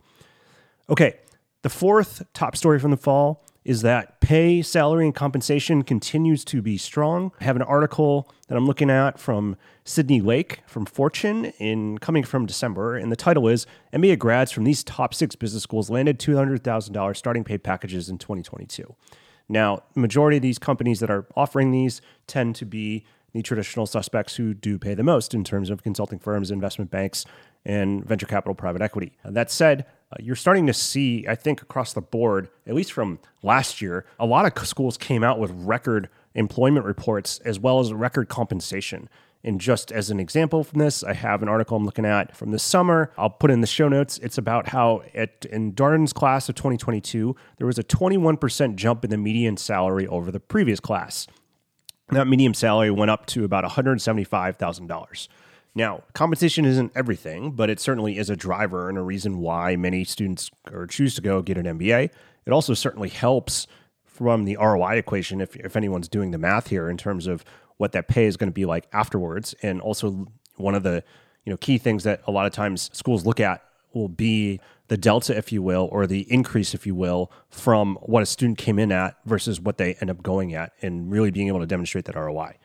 Okay, 0.90 1.18
the 1.64 1.70
fourth 1.70 2.24
top 2.34 2.56
story 2.56 2.80
from 2.80 2.92
the 2.92 2.98
fall 2.98 3.44
is 3.66 3.82
that 3.82 4.20
pay, 4.22 4.62
salary, 4.62 5.06
and 5.06 5.14
compensation 5.14 5.84
continues 5.84 6.46
to 6.46 6.62
be 6.62 6.78
strong. 6.78 7.32
I 7.40 7.44
have 7.44 7.56
an 7.56 7.62
article 7.62 8.30
that 8.48 8.58
I'm 8.58 8.66
looking 8.66 8.90
at 8.90 9.20
from 9.20 9.58
Sydney 9.84 10.22
Lake 10.22 10.62
from 10.66 10.86
Fortune 10.86 11.46
in 11.60 11.98
coming 11.98 12.24
from 12.24 12.46
December, 12.46 12.96
and 12.96 13.12
the 13.12 13.16
title 13.16 13.48
is 13.48 13.66
MBA 13.94 14.18
grads 14.20 14.52
from 14.52 14.64
these 14.64 14.84
top 14.84 15.14
six 15.14 15.36
business 15.36 15.64
schools 15.64 15.90
landed 15.90 16.20
$200,000 16.20 17.18
starting 17.18 17.44
pay 17.44 17.58
packages 17.58 18.10
in 18.10 18.18
2022. 18.18 18.96
Now, 19.50 19.84
the 19.94 20.00
majority 20.00 20.38
of 20.38 20.44
these 20.44 20.60
companies 20.60 21.00
that 21.00 21.10
are 21.10 21.26
offering 21.36 21.72
these 21.72 22.02
tend 22.28 22.56
to 22.58 22.66
be 22.66 23.04
the 23.34 23.42
traditional 23.42 23.86
suspects 23.86 24.36
who 24.36 24.54
do 24.54 24.78
pay 24.78 24.94
the 24.94 25.04
most 25.04 25.34
in 25.34 25.44
terms 25.44 25.70
of 25.70 25.84
consulting 25.84 26.20
firms, 26.20 26.52
investment 26.52 26.90
banks, 26.90 27.26
and 27.66 28.06
venture 28.06 28.26
capital 28.26 28.56
private 28.56 28.82
equity. 28.82 29.18
That 29.24 29.52
said, 29.52 29.86
uh, 30.12 30.16
you're 30.20 30.36
starting 30.36 30.66
to 30.68 30.74
see, 30.74 31.26
I 31.28 31.36
think, 31.36 31.62
across 31.62 31.94
the 31.94 32.02
board, 32.02 32.50
at 32.66 32.74
least 32.74 32.92
from 32.92 33.20
last 33.44 33.82
year, 33.82 34.06
a 34.20 34.26
lot 34.26 34.46
of 34.46 34.68
schools 34.68 34.98
came 34.98 35.24
out 35.24 35.40
with 35.40 35.52
record 35.52 36.10
employment 36.36 36.86
reports 36.86 37.40
as 37.40 37.60
well 37.60 37.80
as 37.80 37.94
record 37.94 38.30
compensation. 38.30 39.10
And 39.44 39.62
just 39.62 39.92
as 39.92 40.10
an 40.10 40.20
example 40.20 40.64
from 40.64 40.80
this, 40.80 41.02
I 41.02 41.14
have 41.14 41.42
an 41.42 41.48
article 41.48 41.78
I'm 41.78 41.86
looking 41.86 42.06
at 42.06 42.36
from 42.36 42.52
this 42.52 42.64
summer. 42.64 43.12
I'll 43.18 43.30
put 43.30 43.52
in 43.52 43.62
the 43.62 43.68
show 43.68 43.88
notes. 43.88 44.18
It's 44.18 44.38
about 44.38 44.70
how 44.70 45.04
at, 45.14 45.46
in 45.46 45.74
Darden's 45.74 46.12
class 46.12 46.50
of 46.50 46.56
2022, 46.56 47.36
there 47.58 47.68
was 47.68 47.80
a 47.80 47.84
21% 47.84 48.76
jump 48.76 49.06
in 49.06 49.12
the 49.12 49.18
median 49.18 49.56
salary 49.56 50.08
over 50.08 50.30
the 50.32 50.42
previous 50.42 50.80
class. 50.80 51.28
That 52.10 52.28
median 52.28 52.54
salary 52.54 52.92
went 52.92 53.12
up 53.12 53.28
to 53.28 53.46
about 53.46 53.64
$175,000. 53.64 55.28
Now, 55.76 56.04
competition 56.14 56.66
isn't 56.66 56.92
everything, 56.96 57.52
but 57.52 57.70
it 57.70 57.80
certainly 57.80 58.18
is 58.18 58.30
a 58.30 58.36
driver 58.36 58.90
and 58.90 58.98
a 58.98 59.02
reason 59.02 59.40
why 59.40 59.76
many 59.76 60.04
students 60.04 60.50
or 60.72 60.88
choose 60.88 61.16
to 61.16 61.22
go 61.22 61.42
get 61.42 61.58
an 61.58 61.66
MBA. 61.66 62.10
It 62.46 62.52
also 62.52 62.74
certainly 62.74 63.10
helps 63.10 63.68
from 64.04 64.46
the 64.46 64.58
ROI 64.58 64.98
equation 64.98 65.40
if, 65.42 65.56
if 65.56 65.76
anyone's 65.76 66.10
doing 66.10 66.32
the 66.32 66.38
math 66.38 66.68
here 66.68 66.90
in 66.90 66.98
terms 66.98 67.28
of 67.28 67.46
what 67.78 67.92
that 67.94 68.08
pay 68.08 68.26
is 68.26 68.36
going 68.36 68.50
to 68.50 68.54
be 68.54 68.66
like 68.66 68.88
afterwards. 68.92 69.56
And 69.62 69.80
also 69.80 70.28
one 70.58 70.76
of 70.76 70.84
the 70.84 71.04
you 71.46 71.52
know 71.52 71.58
key 71.58 71.78
things 71.78 72.04
that 72.04 72.22
a 72.28 72.32
lot 72.32 72.46
of 72.46 72.52
times 72.52 72.90
schools 72.94 73.26
look 73.26 73.40
at 73.40 73.64
will 73.94 74.10
be 74.10 74.60
the 74.88 74.98
delta, 74.98 75.38
if 75.38 75.52
you 75.52 75.62
will, 75.62 75.88
or 75.92 76.06
the 76.06 76.32
increase, 76.32 76.74
if 76.74 76.86
you 76.86 76.94
will, 76.96 77.32
from 77.50 77.96
what 78.02 78.24
a 78.24 78.26
student 78.26 78.58
came 78.58 78.78
in 78.78 78.92
at 78.92 79.16
versus 79.26 79.62
what 79.62 79.78
they 79.78 79.96
end 79.96 80.10
up 80.10 80.22
going 80.22 80.54
at, 80.54 80.74
and 80.82 81.12
really 81.12 81.32
being 81.32 81.48
able 81.48 81.60
to 81.60 81.66
demonstrate 81.66 82.06
that 82.06 82.16
ROI. 82.16 82.58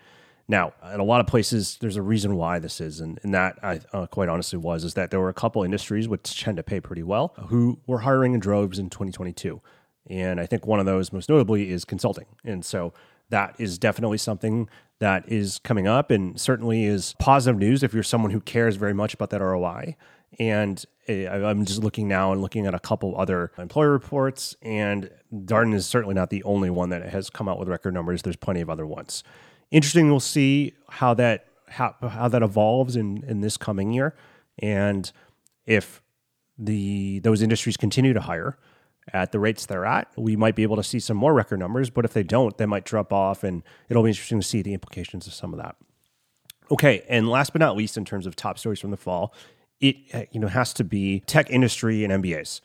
Now, 0.46 0.74
in 0.92 1.00
a 1.00 1.04
lot 1.04 1.20
of 1.20 1.26
places, 1.26 1.78
there's 1.80 1.96
a 1.96 2.02
reason 2.02 2.36
why 2.36 2.58
this 2.58 2.80
is, 2.80 3.00
and, 3.00 3.18
and 3.22 3.32
that 3.32 3.58
I 3.62 3.80
uh, 3.92 4.06
quite 4.06 4.28
honestly 4.28 4.58
was 4.58 4.84
is 4.84 4.94
that 4.94 5.10
there 5.10 5.20
were 5.20 5.30
a 5.30 5.34
couple 5.34 5.62
industries 5.62 6.06
which 6.06 6.42
tend 6.42 6.58
to 6.58 6.62
pay 6.62 6.80
pretty 6.80 7.02
well 7.02 7.34
who 7.48 7.78
were 7.86 8.00
hiring 8.00 8.34
in 8.34 8.40
droves 8.40 8.78
in 8.78 8.90
2022, 8.90 9.62
and 10.10 10.38
I 10.38 10.46
think 10.46 10.66
one 10.66 10.80
of 10.80 10.86
those 10.86 11.12
most 11.12 11.30
notably 11.30 11.70
is 11.70 11.86
consulting, 11.86 12.26
and 12.44 12.62
so 12.62 12.92
that 13.30 13.54
is 13.58 13.78
definitely 13.78 14.18
something 14.18 14.68
that 14.98 15.26
is 15.26 15.60
coming 15.64 15.86
up, 15.86 16.10
and 16.10 16.38
certainly 16.38 16.84
is 16.84 17.14
positive 17.18 17.58
news 17.58 17.82
if 17.82 17.94
you're 17.94 18.02
someone 18.02 18.30
who 18.30 18.40
cares 18.40 18.76
very 18.76 18.94
much 18.94 19.14
about 19.14 19.30
that 19.30 19.40
ROI. 19.40 19.96
And 20.38 20.84
eh, 21.06 21.28
I'm 21.28 21.64
just 21.64 21.82
looking 21.82 22.08
now 22.08 22.32
and 22.32 22.42
looking 22.42 22.66
at 22.66 22.74
a 22.74 22.78
couple 22.80 23.18
other 23.18 23.52
employer 23.56 23.90
reports, 23.90 24.56
and 24.60 25.10
Darden 25.32 25.74
is 25.74 25.86
certainly 25.86 26.14
not 26.14 26.28
the 26.28 26.42
only 26.42 26.70
one 26.70 26.90
that 26.90 27.08
has 27.08 27.30
come 27.30 27.48
out 27.48 27.58
with 27.58 27.68
record 27.68 27.94
numbers. 27.94 28.22
There's 28.22 28.36
plenty 28.36 28.60
of 28.60 28.68
other 28.68 28.86
ones 28.86 29.24
interesting. 29.70 30.10
We'll 30.10 30.20
see 30.20 30.74
how 30.88 31.14
that 31.14 31.46
how, 31.68 31.94
how 32.00 32.28
that 32.28 32.42
evolves 32.42 32.96
in 32.96 33.24
in 33.26 33.40
this 33.40 33.56
coming 33.56 33.92
year, 33.92 34.14
and 34.58 35.10
if 35.66 36.02
the 36.58 37.18
those 37.20 37.42
industries 37.42 37.76
continue 37.76 38.12
to 38.12 38.20
hire 38.20 38.58
at 39.12 39.32
the 39.32 39.38
rates 39.38 39.66
they're 39.66 39.84
at, 39.84 40.08
we 40.16 40.34
might 40.34 40.54
be 40.54 40.62
able 40.62 40.76
to 40.76 40.82
see 40.82 40.98
some 40.98 41.16
more 41.16 41.34
record 41.34 41.58
numbers. 41.58 41.90
But 41.90 42.04
if 42.04 42.12
they 42.12 42.22
don't, 42.22 42.56
they 42.56 42.66
might 42.66 42.84
drop 42.84 43.12
off, 43.12 43.44
and 43.44 43.62
it'll 43.88 44.02
be 44.02 44.10
interesting 44.10 44.40
to 44.40 44.46
see 44.46 44.62
the 44.62 44.72
implications 44.72 45.26
of 45.26 45.34
some 45.34 45.52
of 45.52 45.58
that. 45.58 45.76
Okay, 46.70 47.04
and 47.08 47.28
last 47.28 47.52
but 47.52 47.60
not 47.60 47.76
least, 47.76 47.96
in 47.96 48.04
terms 48.04 48.26
of 48.26 48.34
top 48.34 48.58
stories 48.58 48.80
from 48.80 48.90
the 48.90 48.96
fall, 48.96 49.34
it 49.80 49.96
you 50.32 50.40
know 50.40 50.48
has 50.48 50.72
to 50.74 50.84
be 50.84 51.20
tech 51.20 51.50
industry 51.50 52.04
and 52.04 52.24
MBAs. 52.24 52.60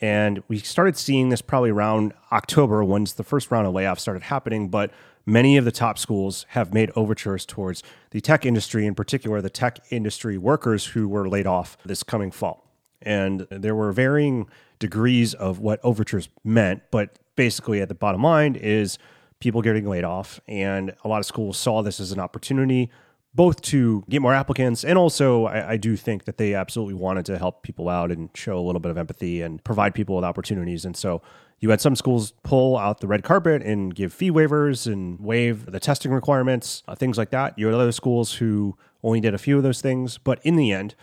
And 0.00 0.42
we 0.48 0.58
started 0.58 0.96
seeing 0.96 1.28
this 1.28 1.42
probably 1.42 1.70
around 1.70 2.14
October 2.32 2.82
once 2.82 3.12
the 3.12 3.24
first 3.24 3.50
round 3.50 3.66
of 3.66 3.74
layoffs 3.74 4.00
started 4.00 4.22
happening. 4.22 4.68
But 4.68 4.92
many 5.26 5.56
of 5.56 5.64
the 5.64 5.72
top 5.72 5.98
schools 5.98 6.46
have 6.50 6.74
made 6.74 6.90
overtures 6.96 7.46
towards 7.46 7.82
the 8.10 8.20
tech 8.20 8.44
industry, 8.44 8.86
in 8.86 8.94
particular, 8.94 9.40
the 9.40 9.50
tech 9.50 9.78
industry 9.90 10.38
workers 10.38 10.86
who 10.86 11.08
were 11.08 11.28
laid 11.28 11.46
off 11.46 11.76
this 11.84 12.02
coming 12.02 12.30
fall. 12.30 12.66
And 13.02 13.46
there 13.50 13.74
were 13.74 13.92
varying 13.92 14.46
degrees 14.78 15.34
of 15.34 15.58
what 15.58 15.80
overtures 15.82 16.28
meant, 16.44 16.82
but 16.90 17.18
basically, 17.36 17.80
at 17.80 17.88
the 17.88 17.94
bottom 17.94 18.22
line, 18.22 18.56
is 18.56 18.98
people 19.40 19.62
getting 19.62 19.88
laid 19.88 20.04
off. 20.04 20.40
And 20.46 20.94
a 21.04 21.08
lot 21.08 21.18
of 21.18 21.26
schools 21.26 21.56
saw 21.56 21.82
this 21.82 22.00
as 22.00 22.12
an 22.12 22.20
opportunity 22.20 22.90
both 23.32 23.60
to 23.62 24.04
get 24.08 24.20
more 24.20 24.34
applicants 24.34 24.84
and 24.84 24.98
also 24.98 25.44
I, 25.46 25.72
I, 25.72 25.76
do 25.76 25.96
think 25.96 26.24
that 26.24 26.36
they 26.36 26.52
absolutely 26.52 26.94
wanted 26.94 27.26
to 27.26 27.38
help 27.38 27.62
people 27.62 27.88
out 27.88 28.10
and 28.10 28.28
show 28.34 28.58
a 28.58 28.60
little 28.60 28.80
bit 28.80 28.90
of 28.90 28.98
empathy 28.98 29.40
and 29.40 29.62
provide 29.62 29.94
people 29.94 30.16
with 30.16 30.24
opportunities 30.24 30.84
and 30.84 30.96
so 30.96 31.22
You 31.60 31.68
had 31.68 31.80
some 31.80 31.94
schools 31.94 32.32
pull 32.42 32.78
out 32.78 33.00
the 33.00 33.06
red 33.06 33.22
carpet 33.22 33.62
and 33.62 33.94
give 33.94 34.14
fee 34.14 34.30
waivers 34.30 34.90
and 34.90 35.20
waive 35.20 35.66
the 35.66 35.78
testing 35.78 36.10
requirements, 36.10 36.82
uh, 36.88 36.94
things 36.94 37.18
like 37.18 37.30
that. 37.30 37.58
You 37.58 37.66
had 37.66 37.74
other 37.74 37.92
schools 37.92 38.34
who 38.34 38.76
only 39.02 39.20
did 39.20 39.34
a 39.34 39.38
few 39.38 39.58
of 39.58 39.62
those 39.62 39.82
things. 39.82 40.16
But 40.16 40.40
in 40.42 40.56
the 40.56 40.72
end, 40.72 40.94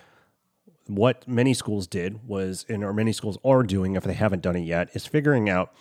what 0.88 1.28
many 1.28 1.54
schools 1.54 1.86
did 1.86 2.28
was, 2.28 2.66
and 2.68 2.84
or 2.84 2.92
many 2.92 3.14
schools 3.14 3.38
are 3.46 3.62
doing, 3.62 3.96
if 3.96 4.04
they 4.04 4.14
haven't 4.14 4.42
done 4.42 4.56
it 4.56 4.62
yet, 4.62 4.90
is 4.94 5.06
figuring 5.06 5.48
out 5.48 5.74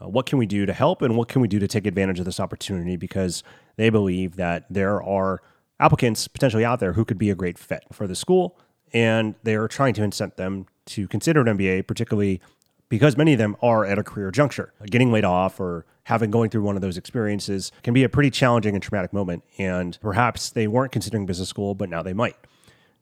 uh, 0.00 0.06
what 0.06 0.26
can 0.26 0.38
we 0.38 0.46
do 0.46 0.66
to 0.66 0.72
help 0.74 1.00
and 1.00 1.16
what 1.16 1.28
can 1.28 1.40
we 1.40 1.48
do 1.48 1.58
to 1.58 1.66
take 1.66 1.86
advantage 1.86 2.18
of 2.18 2.26
this 2.26 2.40
opportunity 2.40 2.96
because 2.96 3.42
they 3.76 3.88
believe 3.88 4.36
that 4.36 4.66
there 4.68 5.02
are 5.02 5.40
applicants 5.80 6.28
potentially 6.28 6.64
out 6.64 6.78
there 6.78 6.92
who 6.92 7.04
could 7.04 7.18
be 7.18 7.30
a 7.30 7.34
great 7.34 7.58
fit 7.58 7.84
for 7.92 8.06
the 8.06 8.14
school 8.14 8.56
and 8.92 9.34
they're 9.42 9.68
trying 9.68 9.94
to 9.94 10.02
incent 10.02 10.36
them 10.36 10.66
to 10.86 11.06
consider 11.08 11.40
an 11.40 11.58
MBA, 11.58 11.86
particularly 11.86 12.40
because 12.88 13.16
many 13.16 13.32
of 13.32 13.38
them 13.38 13.56
are 13.62 13.84
at 13.84 13.98
a 13.98 14.02
career 14.02 14.30
juncture. 14.30 14.72
Getting 14.86 15.12
laid 15.12 15.24
off 15.24 15.60
or 15.60 15.86
having 16.04 16.30
going 16.30 16.50
through 16.50 16.62
one 16.62 16.74
of 16.74 16.82
those 16.82 16.96
experiences 16.96 17.70
can 17.82 17.94
be 17.94 18.02
a 18.02 18.08
pretty 18.08 18.30
challenging 18.30 18.74
and 18.74 18.82
traumatic 18.82 19.12
moment. 19.12 19.44
And 19.58 19.96
perhaps 20.00 20.50
they 20.50 20.66
weren't 20.66 20.90
considering 20.90 21.24
business 21.24 21.48
school, 21.48 21.74
but 21.74 21.88
now 21.88 22.02
they 22.02 22.12
might. 22.12 22.36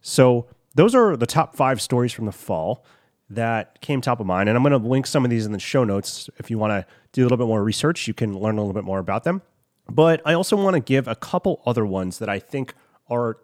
So, 0.00 0.46
those 0.74 0.94
are 0.94 1.16
the 1.16 1.26
top 1.26 1.56
five 1.56 1.80
stories 1.80 2.12
from 2.12 2.26
the 2.26 2.32
fall 2.32 2.84
that 3.30 3.80
came 3.80 4.00
top 4.00 4.20
of 4.20 4.26
mind. 4.26 4.48
And 4.48 4.56
I'm 4.56 4.62
going 4.62 4.80
to 4.80 4.88
link 4.88 5.06
some 5.06 5.24
of 5.24 5.30
these 5.30 5.44
in 5.44 5.52
the 5.52 5.58
show 5.58 5.82
notes. 5.82 6.30
If 6.36 6.50
you 6.50 6.58
want 6.58 6.70
to 6.72 6.86
do 7.12 7.22
a 7.22 7.24
little 7.24 7.38
bit 7.38 7.46
more 7.46 7.64
research, 7.64 8.06
you 8.06 8.14
can 8.14 8.38
learn 8.38 8.58
a 8.58 8.60
little 8.60 8.74
bit 8.74 8.84
more 8.84 8.98
about 8.98 9.24
them. 9.24 9.42
But 9.90 10.20
I 10.24 10.34
also 10.34 10.56
want 10.56 10.74
to 10.74 10.80
give 10.80 11.08
a 11.08 11.14
couple 11.14 11.62
other 11.64 11.84
ones 11.84 12.18
that 12.18 12.28
I 12.28 12.38
think 12.38 12.74
are 13.08 13.38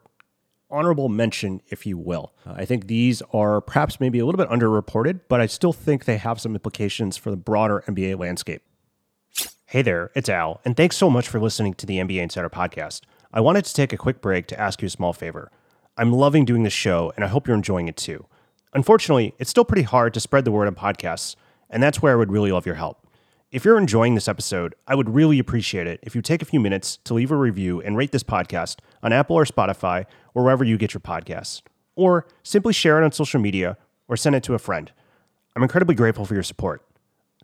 honorable 0.70 1.08
mention, 1.08 1.62
if 1.68 1.86
you 1.86 1.96
will. 1.96 2.32
I 2.46 2.64
think 2.64 2.86
these 2.86 3.22
are 3.32 3.60
perhaps 3.60 4.00
maybe 4.00 4.18
a 4.18 4.26
little 4.26 4.38
bit 4.38 4.48
underreported, 4.48 5.20
but 5.28 5.40
I 5.40 5.46
still 5.46 5.72
think 5.72 6.04
they 6.04 6.16
have 6.16 6.40
some 6.40 6.54
implications 6.54 7.16
for 7.16 7.30
the 7.30 7.36
broader 7.36 7.84
MBA 7.86 8.18
landscape. 8.18 8.62
Hey 9.66 9.82
there, 9.82 10.10
it's 10.14 10.28
Al, 10.28 10.60
and 10.64 10.76
thanks 10.76 10.96
so 10.96 11.10
much 11.10 11.28
for 11.28 11.40
listening 11.40 11.74
to 11.74 11.86
the 11.86 11.98
MBA 11.98 12.22
Insider 12.22 12.50
podcast. 12.50 13.00
I 13.32 13.40
wanted 13.40 13.64
to 13.64 13.74
take 13.74 13.92
a 13.92 13.96
quick 13.96 14.20
break 14.20 14.46
to 14.48 14.60
ask 14.60 14.82
you 14.82 14.86
a 14.86 14.90
small 14.90 15.12
favor. 15.12 15.50
I'm 15.96 16.12
loving 16.12 16.44
doing 16.44 16.62
this 16.62 16.72
show, 16.72 17.12
and 17.16 17.24
I 17.24 17.28
hope 17.28 17.46
you're 17.46 17.56
enjoying 17.56 17.88
it 17.88 17.96
too. 17.96 18.26
Unfortunately, 18.72 19.34
it's 19.38 19.50
still 19.50 19.64
pretty 19.64 19.82
hard 19.82 20.14
to 20.14 20.20
spread 20.20 20.44
the 20.44 20.52
word 20.52 20.66
on 20.66 20.74
podcasts, 20.74 21.36
and 21.70 21.82
that's 21.82 22.02
where 22.02 22.12
I 22.12 22.16
would 22.16 22.30
really 22.30 22.52
love 22.52 22.66
your 22.66 22.74
help. 22.74 23.03
If 23.54 23.64
you're 23.64 23.78
enjoying 23.78 24.16
this 24.16 24.26
episode, 24.26 24.74
I 24.88 24.96
would 24.96 25.14
really 25.14 25.38
appreciate 25.38 25.86
it 25.86 26.00
if 26.02 26.16
you 26.16 26.22
take 26.22 26.42
a 26.42 26.44
few 26.44 26.58
minutes 26.58 26.96
to 27.04 27.14
leave 27.14 27.30
a 27.30 27.36
review 27.36 27.80
and 27.80 27.96
rate 27.96 28.10
this 28.10 28.24
podcast 28.24 28.80
on 29.00 29.12
Apple 29.12 29.36
or 29.36 29.44
Spotify 29.44 30.06
or 30.34 30.42
wherever 30.42 30.64
you 30.64 30.76
get 30.76 30.92
your 30.92 31.00
podcasts. 31.00 31.62
Or 31.94 32.26
simply 32.42 32.72
share 32.72 33.00
it 33.00 33.04
on 33.04 33.12
social 33.12 33.40
media 33.40 33.76
or 34.08 34.16
send 34.16 34.34
it 34.34 34.42
to 34.42 34.54
a 34.54 34.58
friend. 34.58 34.90
I'm 35.54 35.62
incredibly 35.62 35.94
grateful 35.94 36.24
for 36.24 36.34
your 36.34 36.42
support. 36.42 36.84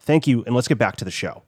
Thank 0.01 0.27
you, 0.27 0.43
and 0.47 0.55
let's 0.57 0.67
get 0.67 0.79
back 0.79 0.97
to 0.97 1.05
the 1.05 1.13
show. 1.13 1.45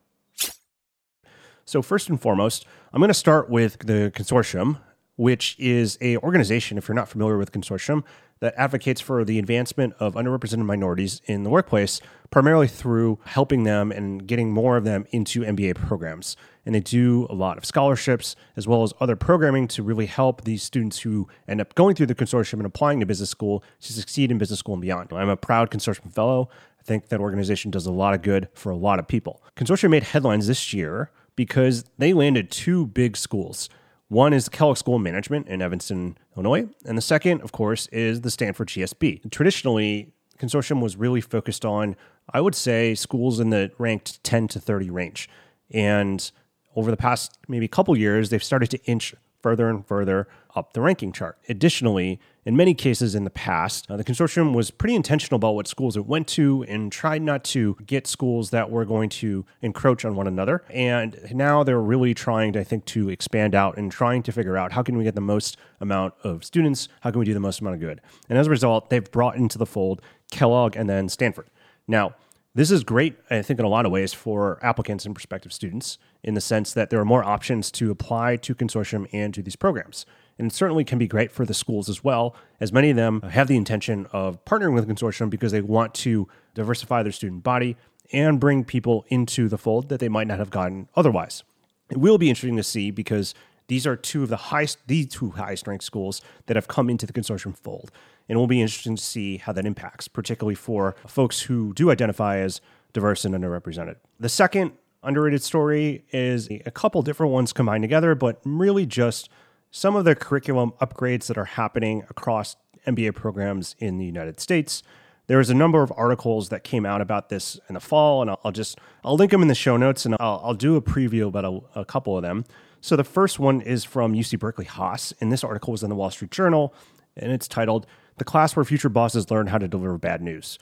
So, 1.65 1.83
first 1.83 2.09
and 2.09 2.21
foremost, 2.21 2.65
I'm 2.93 3.01
going 3.01 3.09
to 3.09 3.15
start 3.15 3.51
with 3.51 3.81
the 3.81 4.13
consortium, 4.15 4.79
which 5.17 5.57
is 5.59 5.99
a 6.01 6.19
organization, 6.19 6.79
if 6.79 6.87
you're 6.87 6.95
not 6.95 7.09
familiar 7.09 7.37
with 7.37 7.51
consortium, 7.51 8.05
that 8.43 8.55
advocates 8.57 9.01
for 9.01 9.25
the 9.25 9.39
advancement 9.39 9.95
of 10.01 10.15
underrepresented 10.15 10.65
minorities 10.65 11.23
in 11.27 11.45
the 11.45 11.49
workplace, 11.49 12.01
primarily 12.31 12.67
through 12.67 13.21
helping 13.25 13.63
them 13.63 13.93
and 13.93 14.27
getting 14.27 14.51
more 14.51 14.77
of 14.77 14.83
them 14.83 15.07
into 15.13 15.43
MBA 15.43 15.77
programs. 15.77 16.37
And 16.67 16.75
they 16.75 16.81
do 16.81 17.29
a 17.31 17.35
lot 17.35 17.57
of 17.57 17.65
scholarships 17.65 18.35
as 18.57 18.67
well 18.67 18.83
as 18.83 18.93
other 18.99 19.15
programming 19.15 19.69
to 19.69 19.83
really 19.85 20.07
help 20.07 20.43
these 20.43 20.65
students 20.65 20.99
who 20.99 21.29
end 21.47 21.61
up 21.61 21.77
going 21.77 21.95
through 21.95 22.07
the 22.07 22.17
consortium 22.17 22.55
and 22.55 22.67
applying 22.67 22.99
to 22.99 23.07
business 23.07 23.31
school 23.31 23.63
to 23.81 23.93
succeed 23.93 24.33
in 24.33 24.39
business 24.39 24.59
school 24.59 24.75
and 24.75 24.83
beyond. 24.83 25.13
I'm 25.13 25.29
a 25.29 25.37
proud 25.37 25.71
consortium 25.71 26.13
fellow. 26.13 26.49
I 26.81 26.83
think 26.83 27.11
that 27.11 27.21
organization 27.21 27.71
does 27.71 27.87
a 27.87 27.93
lot 27.93 28.13
of 28.13 28.23
good 28.23 28.49
for 28.55 28.71
a 28.71 28.77
lot 28.77 28.99
of 28.99 29.07
people. 29.07 29.41
Consortium 29.57 29.91
made 29.91 30.03
headlines 30.03 30.49
this 30.49 30.75
year 30.75 31.13
because 31.37 31.85
they 31.97 32.13
landed 32.13 32.51
two 32.51 32.89
big 32.89 33.17
schools 33.17 33.69
one 34.13 34.35
is 34.35 34.49
Kellogg 34.51 34.77
School 34.77 34.97
of 34.97 35.03
Management 35.03 35.49
in 35.49 35.63
Evanston, 35.63 36.19
Illinois, 36.37 36.69
and 36.85 36.99
the 36.99 37.03
second, 37.03 37.41
of 37.41 37.51
course, 37.51 37.87
is 37.87 38.21
the 38.21 38.31
Stanford 38.31 38.69
GSB. 38.69 39.31
Traditionally, 39.31 40.13
consortium 40.39 40.83
was 40.83 40.97
really 40.97 41.23
focused 41.23 41.65
on, 41.65 41.97
I 42.31 42.43
would 42.43 42.55
say, 42.55 42.95
schools 42.95 43.41
in 43.41 43.49
the 43.49 43.73
ranked 43.79 44.23
10 44.23 44.49
to 44.49 44.61
30 44.61 44.91
range. 44.91 45.31
And 45.71 46.31
over 46.77 46.91
the 46.91 46.97
past 46.99 47.39
maybe 47.49 47.67
couple 47.69 47.97
years, 47.97 48.29
they've 48.29 48.45
started 48.45 48.71
to 48.73 48.85
inch 48.85 49.15
further 49.43 49.69
and 49.69 49.87
further 49.87 50.29
up 50.55 50.73
the 50.73 50.81
ranking 50.81 51.13
chart. 51.13 51.39
Additionally, 51.49 52.21
in 52.45 52.57
many 52.57 52.75
cases 52.75 53.15
in 53.15 53.25
the 53.25 53.31
past, 53.31 53.91
uh, 53.91 53.97
the 53.97 54.05
consortium 54.05 54.55
was 54.55 54.71
pretty 54.71 54.95
intentional 54.95 55.37
about 55.37 55.55
what 55.55 55.67
schools 55.67 55.97
it 55.97 56.07
went 56.07 56.27
to 56.29 56.65
and 56.69 56.91
tried 56.91 57.23
not 57.23 57.45
to 57.45 57.77
get 57.87 58.07
schools 58.07 58.51
that 58.51 58.71
were 58.71 58.85
going 58.85 59.09
to 59.09 59.45
encroach 59.61 60.05
on 60.05 60.15
one 60.15 60.27
another. 60.27 60.65
And 60.71 61.17
now 61.33 61.63
they're 61.63 61.81
really 61.81 62.15
trying, 62.15 62.53
to, 62.55 62.61
I 62.61 62.65
think, 62.65 62.85
to 62.87 63.09
expand 63.09 63.55
out 63.55 63.77
and 63.77 63.91
trying 63.91 64.23
to 64.25 64.33
figure 64.33 64.57
out 64.57 64.73
how 64.73 64.83
can 64.83 64.97
we 64.97 65.05
get 65.05 65.15
the 65.15 65.21
most 65.21 65.57
amount 65.81 66.15
of 66.23 66.45
students, 66.45 66.89
how 67.01 67.11
can 67.11 67.21
we 67.21 67.25
do 67.25 67.35
the 67.35 67.41
most 67.41 67.61
amount 67.61 67.75
of 67.75 67.81
good. 67.81 68.01
And 68.29 68.39
as 68.39 68.47
a 68.47 68.51
result, 68.51 68.91
they've 68.91 69.11
brought 69.11 69.37
into 69.37 69.59
the 69.59 69.67
fold 69.67 70.03
Kellogg 70.31 70.77
and 70.77 70.89
then 70.89 71.09
Stanford. 71.09 71.49
Now, 71.87 72.15
this 72.55 72.71
is 72.71 72.85
great, 72.85 73.17
I 73.31 73.41
think, 73.41 73.59
in 73.59 73.65
a 73.65 73.69
lot 73.69 73.87
of 73.87 73.93
ways 73.93 74.13
for 74.13 74.59
applicants 74.63 75.07
and 75.07 75.15
prospective 75.15 75.53
students 75.53 75.97
in 76.23 76.35
the 76.35 76.41
sense 76.41 76.73
that 76.75 76.91
there 76.91 77.01
are 77.01 77.05
more 77.05 77.25
options 77.25 77.71
to 77.73 77.91
apply 77.91 78.37
to 78.37 78.55
consortium 78.55 79.09
and 79.13 79.33
to 79.33 79.43
these 79.43 79.57
programs. 79.57 80.05
And 80.39 80.51
it 80.51 80.55
certainly 80.55 80.85
can 80.85 80.99
be 80.99 81.07
great 81.07 81.33
for 81.33 81.47
the 81.47 81.55
schools 81.55 81.89
as 81.89 82.05
well, 82.05 82.37
as 82.61 82.73
many 82.73 82.91
of 82.91 82.97
them 82.97 83.23
have 83.23 83.49
the 83.49 83.57
intention 83.57 84.07
of 84.13 84.45
partnering 84.45 84.75
with 84.75 84.89
consortium 84.89 85.31
because 85.31 85.53
they 85.53 85.63
want 85.63 85.95
to 85.95 86.29
diversify 86.55 87.03
their 87.03 87.13
student 87.13 87.43
body 87.43 87.77
and 88.13 88.39
bring 88.39 88.65
people 88.65 89.07
into 89.09 89.49
the 89.49 89.59
fold 89.59 89.89
that 89.89 90.01
they 90.01 90.09
might 90.09 90.27
not 90.27 90.39
have 90.39 90.51
gotten 90.51 90.89
otherwise. 90.95 91.45
It 91.91 91.99
will 91.99 92.19
be 92.19 92.29
interesting 92.29 92.57
to 92.57 92.63
see 92.63 92.91
because 92.91 93.35
these 93.73 93.87
are 93.87 93.97
two 93.97 94.23
of 94.23 94.29
the 94.29 94.37
highest, 94.37 94.87
the 94.87 95.07
two 95.07 95.31
highest 95.31 95.67
ranked 95.67 95.83
schools 95.83 96.21
that 96.45 96.57
have 96.57 96.69
come 96.69 96.91
into 96.91 97.07
the 97.07 97.13
consortium 97.15 97.57
fold. 97.57 97.91
And 98.29 98.37
it 98.37 98.39
will 98.39 98.47
be 98.47 98.61
interesting 98.61 98.97
to 98.97 99.03
see 99.03 99.39
how 99.39 99.55
that 99.55 99.65
impacts, 99.65 100.09
particularly 100.09 100.57
for 100.57 100.95
folks 101.07 101.41
who 101.41 101.73
do 101.73 101.91
identify 101.91 102.37
as 102.37 102.61
diverse 102.93 103.25
and 103.25 103.35
underrepresented. 103.35 103.97
The 104.21 104.29
second 104.29 104.73
underrated 105.03 105.43
story 105.43 106.05
is 106.13 106.51
a 106.51 106.71
couple 106.71 107.01
different 107.01 107.33
ones 107.33 107.55
combined 107.55 107.83
together, 107.83 108.15
but 108.15 108.43
really 108.45 108.85
just 108.85 109.31
some 109.71 109.97
of 109.97 110.05
the 110.05 110.15
curriculum 110.15 110.75
upgrades 110.79 111.29
that 111.29 111.39
are 111.39 111.47
happening 111.47 112.05
across 112.11 112.57
MBA 112.87 113.15
programs 113.15 113.75
in 113.79 113.97
the 113.97 114.05
United 114.05 114.39
States. 114.39 114.83
There 115.29 115.39
was 115.39 115.49
a 115.49 115.55
number 115.55 115.83
of 115.83 115.91
articles 115.97 116.51
that 116.51 116.63
came 116.63 116.85
out 116.85 117.01
about 117.01 117.31
this 117.31 117.59
in 117.71 117.75
the 117.75 117.81
fall, 117.81 118.21
and 118.21 118.33
I'll, 118.33 118.41
I'll 118.45 118.53
just 118.53 118.79
I'll 119.03 119.17
link 119.17 119.31
them 119.31 119.41
in 119.41 119.49
the 119.49 119.55
show 119.55 119.79
notes, 119.79 120.05
and 120.05 120.15
I'll, 120.21 120.43
I'll 120.45 120.55
do 120.55 120.77
a 120.77 120.83
preview 120.83 121.27
about 121.27 121.47
a, 121.47 121.81
a 121.81 121.85
couple 121.87 122.19
of 122.19 122.23
them. 122.23 122.45
So 122.83 122.97
the 122.97 123.05
first 123.05 123.39
one 123.39 123.61
is 123.61 123.85
from 123.85 124.13
UC 124.13 124.41
Berkeley 124.41 124.65
Haas, 124.65 125.15
and 125.21 125.31
this 125.31 125.45
article 125.45 125.71
was 125.71 125.85
in 125.85 125.89
the 125.89 125.95
Wall 125.95 126.11
Street 126.11 126.33
Journal, 126.33 126.75
and 127.17 127.31
it's 127.31 127.47
titled 127.47 127.87
"The 128.17 128.25
Class 128.25 128.57
Where 128.57 128.65
Future 128.65 128.89
Bosses 128.89 129.31
Learn 129.31 129.47
How 129.47 129.59
to 129.59 129.69
Deliver 129.69 129.97
Bad 129.99 130.21
News." 130.21 130.59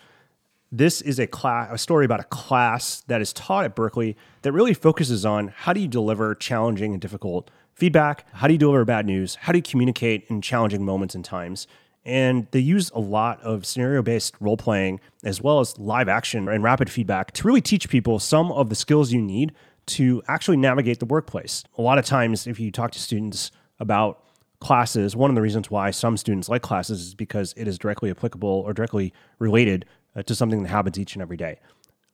This 0.71 1.01
is 1.01 1.19
a 1.19 1.27
class, 1.27 1.71
a 1.73 1.79
story 1.79 2.05
about 2.05 2.21
a 2.21 2.25
class 2.25 3.01
that 3.07 3.23
is 3.23 3.33
taught 3.33 3.65
at 3.65 3.75
Berkeley 3.75 4.19
that 4.43 4.53
really 4.53 4.75
focuses 4.75 5.25
on 5.25 5.49
how 5.49 5.73
do 5.73 5.81
you 5.81 5.89
deliver 5.89 6.35
challenging 6.35 6.93
and 6.93 7.01
difficult 7.01 7.51
feedback, 7.73 8.27
how 8.35 8.47
do 8.47 8.53
you 8.53 8.59
deliver 8.59 8.85
bad 8.85 9.07
news, 9.07 9.37
how 9.37 9.53
do 9.53 9.59
you 9.59 9.63
communicate 9.63 10.25
in 10.29 10.43
challenging 10.43 10.85
moments 10.85 11.15
and 11.15 11.25
times. 11.25 11.67
And 12.05 12.47
they 12.51 12.61
use 12.61 12.91
a 12.91 13.01
lot 13.01 13.41
of 13.43 13.65
scenario 13.65 14.03
based 14.03 14.35
role 14.41 14.59
playing 14.59 15.01
as 15.25 15.41
well 15.41 15.61
as 15.61 15.79
live 15.79 16.09
action 16.09 16.49
and 16.49 16.63
rapid 16.63 16.91
feedback 16.91 17.33
to 17.33 17.47
really 17.47 17.63
teach 17.63 17.89
people 17.89 18.19
some 18.19 18.53
of 18.53 18.69
the 18.69 18.75
skills 18.75 19.11
you 19.11 19.23
need 19.23 19.53
to 19.87 20.23
actually 20.29 20.57
navigate 20.57 21.01
the 21.01 21.07
workplace. 21.07 21.65
A 21.79 21.83
lot 21.83 21.99
of 21.99 22.05
times, 22.05 22.47
if 22.47 22.61
you 22.61 22.71
talk 22.71 22.93
to 22.93 23.01
students 23.01 23.51
about 23.79 24.25
classes, 24.61 25.17
one 25.17 25.31
of 25.31 25.35
the 25.35 25.43
reasons 25.43 25.71
why 25.71 25.91
some 25.91 26.17
students 26.17 26.49
like 26.49 26.63
classes 26.63 27.01
is 27.01 27.15
because 27.15 27.55
it 27.57 27.67
is 27.67 27.79
directly 27.79 28.11
applicable 28.11 28.49
or 28.49 28.73
directly 28.73 29.13
related 29.39 29.87
uh, 30.15 30.23
to 30.23 30.35
something 30.35 30.63
that 30.63 30.69
happens 30.69 30.99
each 30.99 31.15
and 31.15 31.23
every 31.23 31.37
day. 31.37 31.59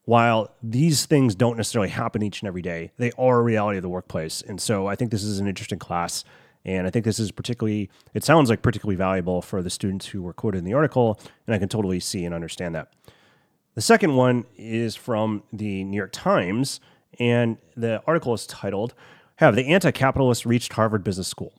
While 0.04 0.54
these 0.62 1.06
things 1.06 1.34
don't 1.34 1.56
necessarily 1.56 1.88
happen 1.88 2.22
each 2.22 2.40
and 2.40 2.46
every 2.46 2.62
day, 2.62 2.92
they 2.96 3.10
are 3.18 3.40
a 3.40 3.42
reality 3.42 3.78
of 3.78 3.82
the 3.82 3.88
workplace. 3.88 4.40
And 4.40 4.60
so 4.60 4.86
I 4.86 4.94
think 4.94 5.10
this 5.10 5.24
is 5.24 5.40
an 5.40 5.48
interesting 5.48 5.80
class. 5.80 6.24
And 6.64 6.86
I 6.86 6.90
think 6.90 7.04
this 7.04 7.18
is 7.18 7.32
particularly, 7.32 7.90
it 8.14 8.22
sounds 8.22 8.48
like 8.48 8.62
particularly 8.62 8.96
valuable 8.96 9.42
for 9.42 9.62
the 9.62 9.70
students 9.70 10.06
who 10.06 10.22
were 10.22 10.32
quoted 10.32 10.58
in 10.58 10.64
the 10.64 10.74
article. 10.74 11.18
And 11.46 11.54
I 11.54 11.58
can 11.58 11.68
totally 11.68 11.98
see 11.98 12.24
and 12.24 12.34
understand 12.34 12.76
that. 12.76 12.92
The 13.74 13.82
second 13.82 14.14
one 14.14 14.44
is 14.56 14.94
from 14.94 15.42
the 15.52 15.84
New 15.84 15.96
York 15.96 16.12
Times. 16.12 16.80
And 17.18 17.58
the 17.76 18.02
article 18.06 18.34
is 18.34 18.46
titled, 18.46 18.94
Have 19.36 19.56
the 19.56 19.66
Anti 19.66 19.90
Capitalists 19.90 20.46
Reached 20.46 20.72
Harvard 20.72 21.04
Business 21.04 21.28
School? 21.28 21.52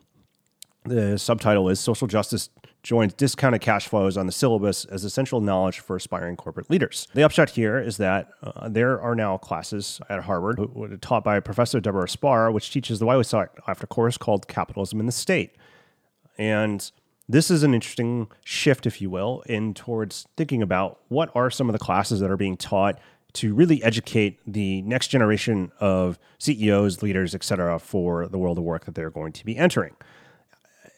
The 0.85 1.17
subtitle 1.17 1.67
is 1.69 1.79
Social 1.79 2.07
Justice 2.07 2.49
Joins 2.81 3.13
Discounted 3.13 3.59
Cash 3.59 3.87
Flows 3.89 4.15
on 4.15 4.25
the 4.25 4.31
Syllabus 4.31 4.85
as 4.85 5.03
Essential 5.03 5.41
Knowledge 5.41 5.79
for 5.79 5.97
Aspiring 5.97 6.37
Corporate 6.37 6.69
Leaders. 6.69 7.07
The 7.13 7.23
upshot 7.23 7.49
here 7.49 7.77
is 7.77 7.97
that 7.97 8.29
uh, 8.41 8.69
there 8.69 9.01
are 9.01 9.13
now 9.13 9.37
classes 9.37 9.99
at 10.09 10.23
Harvard 10.23 11.01
taught 11.01 11.25
by 11.25 11.41
Professor 11.41 11.81
Deborah 11.81 12.07
Spar, 12.07 12.49
which 12.49 12.71
teaches 12.71 12.99
the 12.99 13.05
widely 13.05 13.25
sought 13.25 13.49
after 13.67 13.85
course 13.85 14.17
called 14.17 14.47
Capitalism 14.47 15.01
in 15.01 15.05
the 15.05 15.11
State. 15.11 15.57
And 16.37 16.89
this 17.27 17.51
is 17.51 17.63
an 17.63 17.73
interesting 17.73 18.29
shift, 18.45 18.85
if 18.85 19.01
you 19.01 19.09
will, 19.09 19.43
in 19.47 19.73
towards 19.73 20.25
thinking 20.37 20.61
about 20.61 21.01
what 21.09 21.29
are 21.35 21.49
some 21.49 21.67
of 21.67 21.73
the 21.73 21.79
classes 21.79 22.21
that 22.21 22.31
are 22.31 22.37
being 22.37 22.55
taught 22.55 22.97
to 23.37 23.53
really 23.53 23.83
educate 23.83 24.39
the 24.47 24.81
next 24.81 25.09
generation 25.09 25.71
of 25.79 26.17
CEOs, 26.39 27.03
leaders, 27.03 27.35
et 27.35 27.43
cetera, 27.43 27.77
for 27.77 28.27
the 28.27 28.37
world 28.37 28.57
of 28.57 28.63
work 28.63 28.85
that 28.85 28.95
they're 28.95 29.11
going 29.11 29.31
to 29.33 29.45
be 29.45 29.55
entering. 29.55 29.95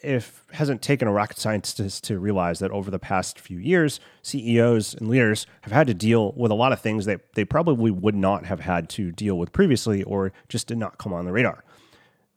If 0.01 0.45
hasn't 0.53 0.81
taken 0.81 1.09
a 1.09 1.11
rocket 1.11 1.37
scientist 1.37 2.05
to 2.05 2.17
realize 2.17 2.59
that 2.59 2.71
over 2.71 2.89
the 2.89 2.99
past 2.99 3.37
few 3.37 3.57
years, 3.57 3.99
CEOs 4.21 4.93
and 4.93 5.09
leaders 5.09 5.45
have 5.61 5.73
had 5.73 5.87
to 5.87 5.93
deal 5.93 6.31
with 6.37 6.51
a 6.51 6.55
lot 6.55 6.71
of 6.71 6.79
things 6.79 7.05
that 7.05 7.33
they 7.33 7.43
probably 7.43 7.91
would 7.91 8.15
not 8.15 8.45
have 8.45 8.61
had 8.61 8.89
to 8.91 9.11
deal 9.11 9.37
with 9.37 9.51
previously 9.51 10.01
or 10.03 10.31
just 10.47 10.67
did 10.67 10.77
not 10.77 10.97
come 10.97 11.11
on 11.13 11.25
the 11.25 11.33
radar. 11.33 11.65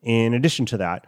In 0.02 0.35
addition 0.35 0.66
to 0.66 0.76
that, 0.78 1.06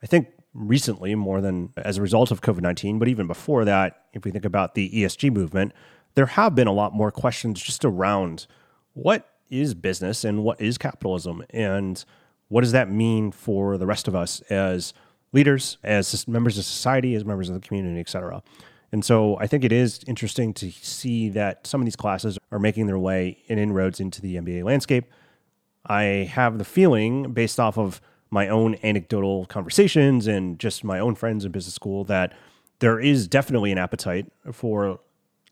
I 0.00 0.06
think 0.06 0.28
recently, 0.54 1.16
more 1.16 1.40
than 1.40 1.72
as 1.76 1.98
a 1.98 2.02
result 2.02 2.30
of 2.30 2.40
COVID 2.40 2.60
19, 2.60 3.00
but 3.00 3.08
even 3.08 3.26
before 3.26 3.64
that, 3.64 4.04
if 4.12 4.24
we 4.24 4.30
think 4.30 4.44
about 4.44 4.76
the 4.76 4.88
ESG 4.90 5.32
movement, 5.32 5.72
there 6.16 6.26
have 6.26 6.54
been 6.54 6.66
a 6.66 6.72
lot 6.72 6.92
more 6.92 7.12
questions 7.12 7.62
just 7.62 7.84
around 7.84 8.46
what 8.94 9.28
is 9.48 9.74
business 9.74 10.24
and 10.24 10.42
what 10.42 10.60
is 10.60 10.76
capitalism 10.76 11.44
and 11.50 12.04
what 12.48 12.62
does 12.62 12.72
that 12.72 12.90
mean 12.90 13.30
for 13.30 13.78
the 13.78 13.86
rest 13.86 14.08
of 14.08 14.16
us 14.16 14.40
as 14.42 14.92
leaders, 15.32 15.78
as 15.84 16.26
members 16.26 16.58
of 16.58 16.64
society, 16.64 17.14
as 17.14 17.24
members 17.24 17.48
of 17.48 17.54
the 17.54 17.60
community, 17.60 18.00
et 18.00 18.08
cetera. 18.08 18.42
And 18.92 19.04
so 19.04 19.38
I 19.38 19.46
think 19.46 19.62
it 19.62 19.72
is 19.72 20.00
interesting 20.06 20.54
to 20.54 20.70
see 20.70 21.28
that 21.30 21.66
some 21.66 21.80
of 21.80 21.84
these 21.84 21.96
classes 21.96 22.38
are 22.50 22.58
making 22.58 22.86
their 22.86 22.98
way 22.98 23.38
in 23.46 23.58
inroads 23.58 24.00
into 24.00 24.22
the 24.22 24.36
MBA 24.36 24.64
landscape. 24.64 25.04
I 25.84 26.30
have 26.32 26.58
the 26.58 26.64
feeling, 26.64 27.32
based 27.32 27.60
off 27.60 27.76
of 27.76 28.00
my 28.30 28.48
own 28.48 28.76
anecdotal 28.82 29.44
conversations 29.46 30.26
and 30.26 30.58
just 30.58 30.82
my 30.82 30.98
own 30.98 31.14
friends 31.14 31.44
in 31.44 31.52
business 31.52 31.74
school, 31.74 32.04
that 32.04 32.32
there 32.78 32.98
is 32.98 33.28
definitely 33.28 33.70
an 33.70 33.78
appetite 33.78 34.32
for 34.52 35.00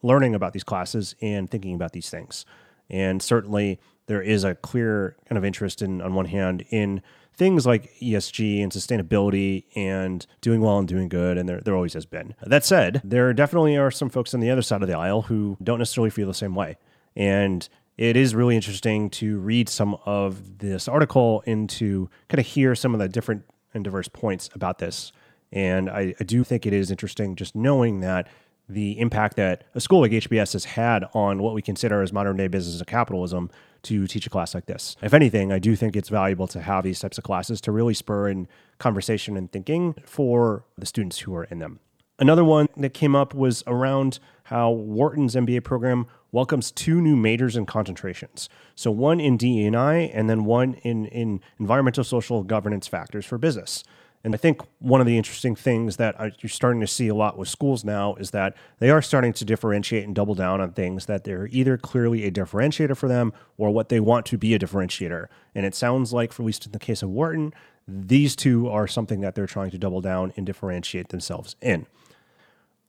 learning 0.05 0.35
about 0.35 0.53
these 0.53 0.65
classes 0.65 1.17
and 1.21 1.51
thinking 1.51 1.75
about 1.75 1.93
these 1.93 2.11
things. 2.11 2.45
And 2.91 3.23
certainly 3.23 3.81
there 4.07 4.23
is 4.23 4.45
a 4.45 4.55
clear 4.55 5.17
kind 5.27 5.39
of 5.39 5.45
interest 5.45 5.83
in, 5.83 6.03
on 6.03 6.15
one 6.15 6.27
hand, 6.27 6.65
in 6.71 7.03
things 7.37 7.67
like 7.67 7.91
ESG 8.01 8.63
and 8.63 8.71
sustainability 8.71 9.65
and 9.75 10.27
doing 10.41 10.61
well 10.61 10.79
and 10.79 10.87
doing 10.87 11.09
good, 11.09 11.37
and 11.37 11.49
there, 11.49 11.61
there 11.61 11.75
always 11.75 11.95
has 11.95 12.07
been. 12.07 12.35
That 12.43 12.65
said, 12.65 13.01
there 13.03 13.33
definitely 13.33 13.77
are 13.77 13.91
some 13.91 14.11
folks 14.11 14.35
on 14.35 14.41
the 14.41 14.51
other 14.51 14.63
side 14.63 14.83
of 14.83 14.89
the 14.89 14.97
aisle 14.97 15.23
who 15.23 15.57
don't 15.63 15.79
necessarily 15.79 16.11
feel 16.11 16.29
the 16.29 16.35
same 16.35 16.55
way. 16.55 16.77
And 17.17 17.69
it 17.97 18.17
is 18.17 18.35
really 18.35 18.57
interesting 18.57 19.09
to 19.11 19.39
read 19.39 19.69
some 19.69 19.97
of 20.05 20.59
this 20.59 20.87
article 20.87 21.43
and 21.47 21.69
to 21.71 22.11
kind 22.29 22.41
of 22.41 22.47
hear 22.47 22.75
some 22.75 22.93
of 22.93 23.01
the 23.01 23.09
different 23.09 23.45
and 23.73 23.83
diverse 23.83 24.09
points 24.09 24.51
about 24.55 24.79
this. 24.79 25.13
And 25.53 25.89
I, 25.89 26.15
I 26.19 26.25
do 26.25 26.45
think 26.45 26.67
it 26.67 26.73
is 26.73 26.91
interesting 26.91 27.37
just 27.37 27.55
knowing 27.55 28.01
that 28.01 28.29
the 28.69 28.99
impact 28.99 29.37
that 29.37 29.65
a 29.75 29.81
school 29.81 30.01
like 30.01 30.13
HBS 30.13 30.55
has 30.55 30.65
had 30.65 31.05
on 31.13 31.43
what 31.43 31.55
we 31.55 31.63
consider 31.63 32.03
as 32.03 32.13
modern 32.13 32.37
day 32.37 32.49
business 32.49 32.79
and 32.79 32.87
capitalism 32.87 33.51
to 33.83 34.07
teach 34.07 34.27
a 34.27 34.31
class 34.31 34.55
like 34.55 34.67
this. 34.67 34.97
If 35.03 35.13
anything, 35.13 35.53
I 35.53 35.59
do 35.59 35.77
think 35.77 35.95
it's 35.95 36.09
valuable 36.09 36.47
to 36.49 36.61
have 36.61 36.85
these 36.85 36.99
types 36.99 37.19
of 37.19 37.25
classes 37.25 37.61
to 37.63 37.73
really 37.73 37.95
spur 37.95 38.29
in 38.29 38.49
conversation 38.79 39.37
and 39.37 39.53
thinking 39.53 39.95
for 40.05 40.65
the 40.79 40.87
students 40.87 41.21
who 41.21 41.35
are 41.35 41.45
in 41.45 41.59
them. 41.59 41.81
Another 42.19 42.45
one 42.45 42.69
that 42.77 42.95
came 42.95 43.17
up 43.17 43.35
was 43.35 43.65
around 43.67 44.21
how 44.45 44.71
Wharton's 44.71 45.35
MBA 45.35 45.65
program 45.65 46.07
welcomes 46.31 46.71
two 46.71 47.01
new 47.01 47.17
majors 47.17 47.57
and 47.57 47.67
concentrations. 47.67 48.49
So 48.77 48.91
one 48.91 49.21
in 49.21 49.37
DE&I 49.37 49.95
and 49.95 50.31
then 50.31 50.45
one 50.45 50.75
in, 50.75 51.07
in 51.07 51.41
environmental 51.59 52.05
social 52.05 52.45
governance 52.45 52.87
factors 52.87 53.27
for 53.27 53.37
business. 53.37 53.83
And 54.25 54.35
I 54.35 54.39
think 54.39 54.63
one 54.79 55.03
of 55.03 55.07
the 55.07 55.19
interesting 55.19 55.55
things 55.55 55.99
that 55.99 56.17
you're 56.43 56.49
starting 56.49 56.81
to 56.81 56.87
see 56.87 57.09
a 57.09 57.15
lot 57.15 57.37
with 57.37 57.47
schools 57.47 57.85
now 57.85 58.15
is 58.15 58.31
that 58.31 58.57
they 58.79 58.89
are 58.89 59.03
starting 59.03 59.35
to 59.35 59.45
differentiate 59.45 60.05
and 60.05 60.15
double 60.15 60.35
down 60.35 60.63
on 60.63 60.73
things 60.73 61.05
that 61.07 61.25
they're 61.25 61.47
either 61.49 61.77
clearly 61.77 62.25
a 62.25 62.31
differentiator 62.31 62.97
for 62.97 63.07
them 63.07 63.35
or 63.59 63.71
what 63.71 63.91
they 63.91 64.01
want 64.01 64.25
to 64.27 64.39
be 64.39 64.55
a 64.55 64.59
differentiator. 64.59 65.27
And 65.55 65.67
it 65.67 65.75
sounds 65.75 66.15
like, 66.15 66.33
for 66.33 66.43
at 66.43 66.47
least 66.47 66.65
in 66.65 66.73
the 66.73 66.79
case 66.79 67.03
of 67.03 67.11
Wharton, 67.11 67.53
these 67.87 68.35
two 68.35 68.67
are 68.67 68.87
something 68.87 69.21
that 69.21 69.35
they're 69.35 69.47
trying 69.47 69.71
to 69.73 69.79
double 69.79 70.01
down 70.01 70.33
and 70.39 70.47
differentiate 70.47 71.11
themselves 71.11 71.55
in. 71.61 71.87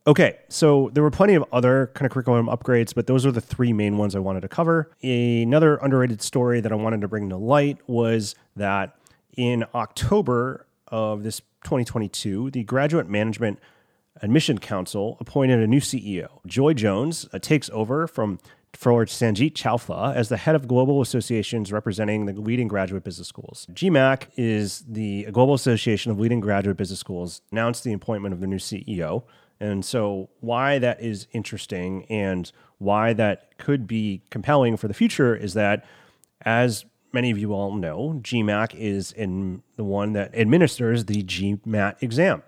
Okay, 0.08 0.38
so 0.48 0.90
there 0.94 1.04
were 1.04 1.12
plenty 1.12 1.34
of 1.34 1.44
other 1.52 1.92
kind 1.96 2.06
of 2.06 2.14
curriculum 2.14 2.46
upgrades, 2.46 2.96
but 2.96 3.08
those 3.08 3.26
are 3.26 3.32
the 3.32 3.42
three 3.42 3.74
main 3.74 3.98
ones 3.98 4.16
I 4.16 4.20
wanted 4.20 4.42
to 4.42 4.48
cover. 4.48 4.92
Another 5.04 5.76
underrated 5.78 6.22
story 6.22 6.62
that 6.62 6.72
I 6.72 6.76
wanted 6.76 7.02
to 7.02 7.10
bring 7.10 7.28
to 7.30 7.38
light 7.38 7.80
was 7.88 8.36
that 8.56 8.96
in 9.36 9.66
October 9.74 10.68
of 10.88 11.24
this 11.24 11.40
2022, 11.64 12.52
the 12.52 12.64
Graduate 12.64 13.10
Management 13.10 13.60
Admission 14.22 14.60
Council 14.60 15.18
appointed 15.20 15.60
a 15.60 15.68
new 15.68 15.80
CEO. 15.80 16.40
Joy 16.46 16.74
Jones 16.74 17.28
uh, 17.34 17.40
takes 17.40 17.70
over 17.72 18.08
from 18.08 18.40
for 18.76 19.06
Sangeet 19.06 19.54
Chowfla 19.54 20.14
as 20.16 20.30
the 20.30 20.38
head 20.38 20.56
of 20.56 20.68
global 20.68 21.02
associations 21.02 21.72
representing 21.72 22.26
the 22.26 22.34
leading 22.34 22.68
graduate 22.68 23.04
business 23.04 23.28
schools. 23.28 23.68
GMAC 23.72 24.28
is 24.36 24.84
the 24.88 25.24
Global 25.32 25.54
Association 25.54 26.12
of 26.12 26.20
Leading 26.20 26.40
Graduate 26.40 26.78
Business 26.78 27.00
Schools, 27.00 27.42
announced 27.52 27.84
the 27.84 27.94
appointment 27.94 28.34
of 28.34 28.42
the 28.42 28.48
new 28.48 28.58
CEO. 28.58 29.24
And 29.60 29.86
so, 29.86 30.30
why 30.42 30.80
that 30.80 31.02
is 31.02 31.28
interesting 31.32 32.06
and 32.10 32.52
why 32.78 33.14
that 33.14 33.58
could 33.58 33.88
be 33.88 34.22
compelling 34.30 34.76
for 34.76 34.90
the 34.90 34.94
future 34.94 35.36
is 35.36 35.54
that, 35.54 35.86
as 36.42 36.86
many 37.16 37.32
of 37.32 37.40
you 37.40 37.54
all 37.54 37.74
know, 37.74 38.20
GMAC 38.22 38.76
is 38.76 39.12
in 39.14 39.64
the 39.78 39.84
one 39.84 40.14
that 40.14 40.36
administers 40.36 41.06
the 41.06 41.24
GMAT 41.24 41.96
exam. 42.04 42.44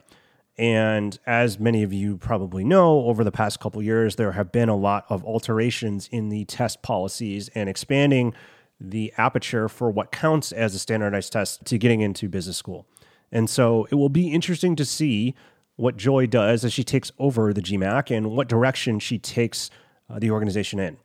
And 0.58 1.18
as 1.26 1.60
many 1.60 1.84
of 1.84 1.94
you 1.94 2.18
probably 2.18 2.64
know, 2.64 3.06
over 3.06 3.24
the 3.24 3.32
past 3.32 3.60
couple 3.60 3.82
years, 3.82 4.18
there 4.18 4.34
have 4.34 4.52
been 4.52 4.70
a 4.70 4.76
lot 4.76 5.06
of 5.10 5.24
alterations 5.24 6.10
in 6.12 6.30
the 6.30 6.46
test 6.46 6.82
policies 6.82 7.50
and 7.56 7.70
expanding 7.70 8.34
the 8.80 9.14
aperture 9.18 9.70
for 9.70 9.90
what 9.90 10.12
counts 10.12 10.52
as 10.52 10.76
a 10.76 10.80
standardized 10.80 11.32
test 11.32 11.64
to 11.66 11.78
getting 11.78 12.02
into 12.02 12.28
business 12.28 12.58
school. 12.58 12.86
And 13.32 13.50
so 13.50 13.88
it 13.90 13.96
will 13.96 14.10
be 14.10 14.32
interesting 14.32 14.76
to 14.76 14.86
see 14.86 15.34
what 15.78 15.96
Joy 15.96 16.26
does 16.26 16.66
as 16.66 16.74
she 16.74 16.84
takes 16.84 17.12
over 17.20 17.54
the 17.54 17.62
GMAC 17.62 18.16
and 18.16 18.32
what 18.32 18.50
direction 18.50 19.00
she 19.00 19.18
takes 19.18 19.70
uh, 20.10 20.20
the 20.20 20.32
organization 20.32 20.80
in 20.80 20.98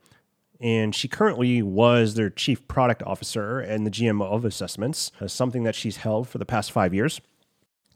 and 0.62 0.94
she 0.94 1.08
currently 1.08 1.60
was 1.62 2.14
their 2.14 2.30
chief 2.30 2.66
product 2.68 3.02
officer 3.02 3.58
and 3.58 3.84
the 3.84 3.90
GM 3.90 4.22
of 4.22 4.44
assessments, 4.44 5.10
uh, 5.20 5.26
something 5.26 5.64
that 5.64 5.74
she's 5.74 5.96
held 5.98 6.28
for 6.28 6.38
the 6.38 6.46
past 6.46 6.70
five 6.70 6.94
years. 6.94 7.20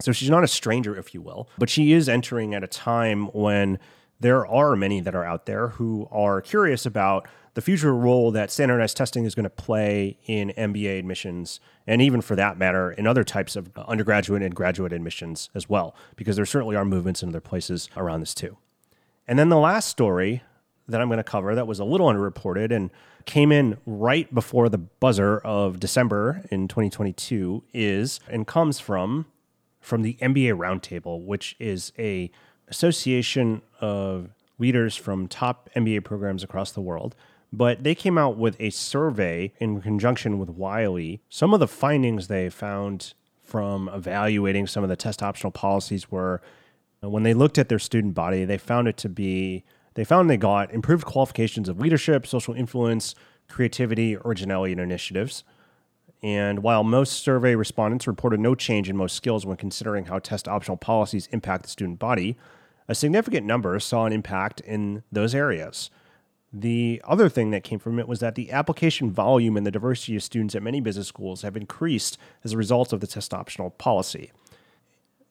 So 0.02 0.12
she's 0.12 0.28
not 0.28 0.44
a 0.44 0.48
stranger, 0.48 0.96
if 0.96 1.14
you 1.14 1.22
will, 1.22 1.48
but 1.56 1.70
she 1.70 1.92
is 1.92 2.08
entering 2.08 2.54
at 2.54 2.62
a 2.62 2.66
time 2.66 3.26
when 3.28 3.78
there 4.20 4.46
are 4.46 4.76
many 4.76 5.00
that 5.00 5.14
are 5.14 5.24
out 5.24 5.46
there 5.46 5.68
who 5.68 6.08
are 6.10 6.40
curious 6.40 6.84
about 6.84 7.28
the 7.54 7.62
future 7.62 7.94
role 7.94 8.30
that 8.32 8.50
standardized 8.50 8.96
testing 8.96 9.24
is 9.24 9.34
going 9.34 9.44
to 9.44 9.50
play 9.50 10.18
in 10.26 10.52
MBA 10.58 10.98
admissions, 10.98 11.60
and 11.86 12.02
even 12.02 12.20
for 12.20 12.36
that 12.36 12.58
matter, 12.58 12.92
in 12.92 13.06
other 13.06 13.24
types 13.24 13.56
of 13.56 13.70
undergraduate 13.78 14.42
and 14.42 14.54
graduate 14.54 14.92
admissions 14.92 15.48
as 15.54 15.68
well, 15.68 15.94
because 16.16 16.36
there 16.36 16.44
certainly 16.44 16.76
are 16.76 16.84
movements 16.84 17.22
in 17.22 17.30
other 17.30 17.40
places 17.40 17.88
around 17.96 18.20
this 18.20 18.34
too. 18.34 18.58
And 19.26 19.38
then 19.38 19.48
the 19.48 19.58
last 19.58 19.88
story 19.88 20.42
that 20.88 21.00
I'm 21.00 21.08
going 21.08 21.18
to 21.18 21.24
cover 21.24 21.54
that 21.54 21.66
was 21.66 21.78
a 21.78 21.84
little 21.84 22.08
underreported 22.08 22.74
and 22.74 22.90
came 23.24 23.50
in 23.50 23.76
right 23.86 24.32
before 24.32 24.68
the 24.68 24.78
buzzer 24.78 25.38
of 25.38 25.80
December 25.80 26.44
in 26.50 26.68
2022 26.68 27.64
is 27.74 28.20
and 28.28 28.46
comes 28.46 28.78
from 28.78 29.26
from 29.80 30.02
the 30.02 30.14
MBA 30.14 30.56
Roundtable, 30.56 31.24
which 31.24 31.54
is 31.60 31.92
a 31.98 32.30
association 32.68 33.62
of 33.80 34.30
leaders 34.58 34.96
from 34.96 35.28
top 35.28 35.70
MBA 35.76 36.02
programs 36.04 36.42
across 36.42 36.72
the 36.72 36.80
world. 36.80 37.14
But 37.52 37.84
they 37.84 37.94
came 37.94 38.18
out 38.18 38.36
with 38.36 38.60
a 38.60 38.70
survey 38.70 39.52
in 39.58 39.80
conjunction 39.80 40.38
with 40.38 40.50
Wiley. 40.50 41.20
Some 41.28 41.54
of 41.54 41.60
the 41.60 41.68
findings 41.68 42.26
they 42.26 42.50
found 42.50 43.14
from 43.42 43.88
evaluating 43.88 44.66
some 44.66 44.82
of 44.82 44.88
the 44.88 44.96
test 44.96 45.22
optional 45.22 45.52
policies 45.52 46.10
were 46.10 46.42
when 47.00 47.22
they 47.22 47.34
looked 47.34 47.58
at 47.58 47.68
their 47.68 47.78
student 47.78 48.14
body, 48.14 48.44
they 48.44 48.58
found 48.58 48.88
it 48.88 48.96
to 48.96 49.08
be 49.08 49.64
they 49.96 50.04
found 50.04 50.28
they 50.28 50.36
got 50.36 50.72
improved 50.72 51.06
qualifications 51.06 51.68
of 51.68 51.80
leadership, 51.80 52.26
social 52.26 52.54
influence, 52.54 53.14
creativity, 53.48 54.16
originality, 54.24 54.72
and 54.72 54.80
initiatives. 54.80 55.42
And 56.22 56.62
while 56.62 56.84
most 56.84 57.14
survey 57.22 57.54
respondents 57.54 58.06
reported 58.06 58.38
no 58.38 58.54
change 58.54 58.90
in 58.90 58.96
most 58.96 59.16
skills 59.16 59.46
when 59.46 59.56
considering 59.56 60.04
how 60.04 60.18
test 60.18 60.48
optional 60.48 60.76
policies 60.76 61.28
impact 61.32 61.62
the 61.62 61.70
student 61.70 61.98
body, 61.98 62.36
a 62.88 62.94
significant 62.94 63.46
number 63.46 63.80
saw 63.80 64.04
an 64.04 64.12
impact 64.12 64.60
in 64.60 65.02
those 65.10 65.34
areas. 65.34 65.90
The 66.52 67.00
other 67.04 67.30
thing 67.30 67.50
that 67.50 67.64
came 67.64 67.78
from 67.78 67.98
it 67.98 68.06
was 68.06 68.20
that 68.20 68.34
the 68.34 68.52
application 68.52 69.10
volume 69.10 69.56
and 69.56 69.66
the 69.66 69.70
diversity 69.70 70.16
of 70.16 70.22
students 70.22 70.54
at 70.54 70.62
many 70.62 70.80
business 70.80 71.08
schools 71.08 71.42
have 71.42 71.56
increased 71.56 72.18
as 72.44 72.52
a 72.52 72.58
result 72.58 72.92
of 72.92 73.00
the 73.00 73.06
test 73.06 73.32
optional 73.32 73.70
policy. 73.70 74.30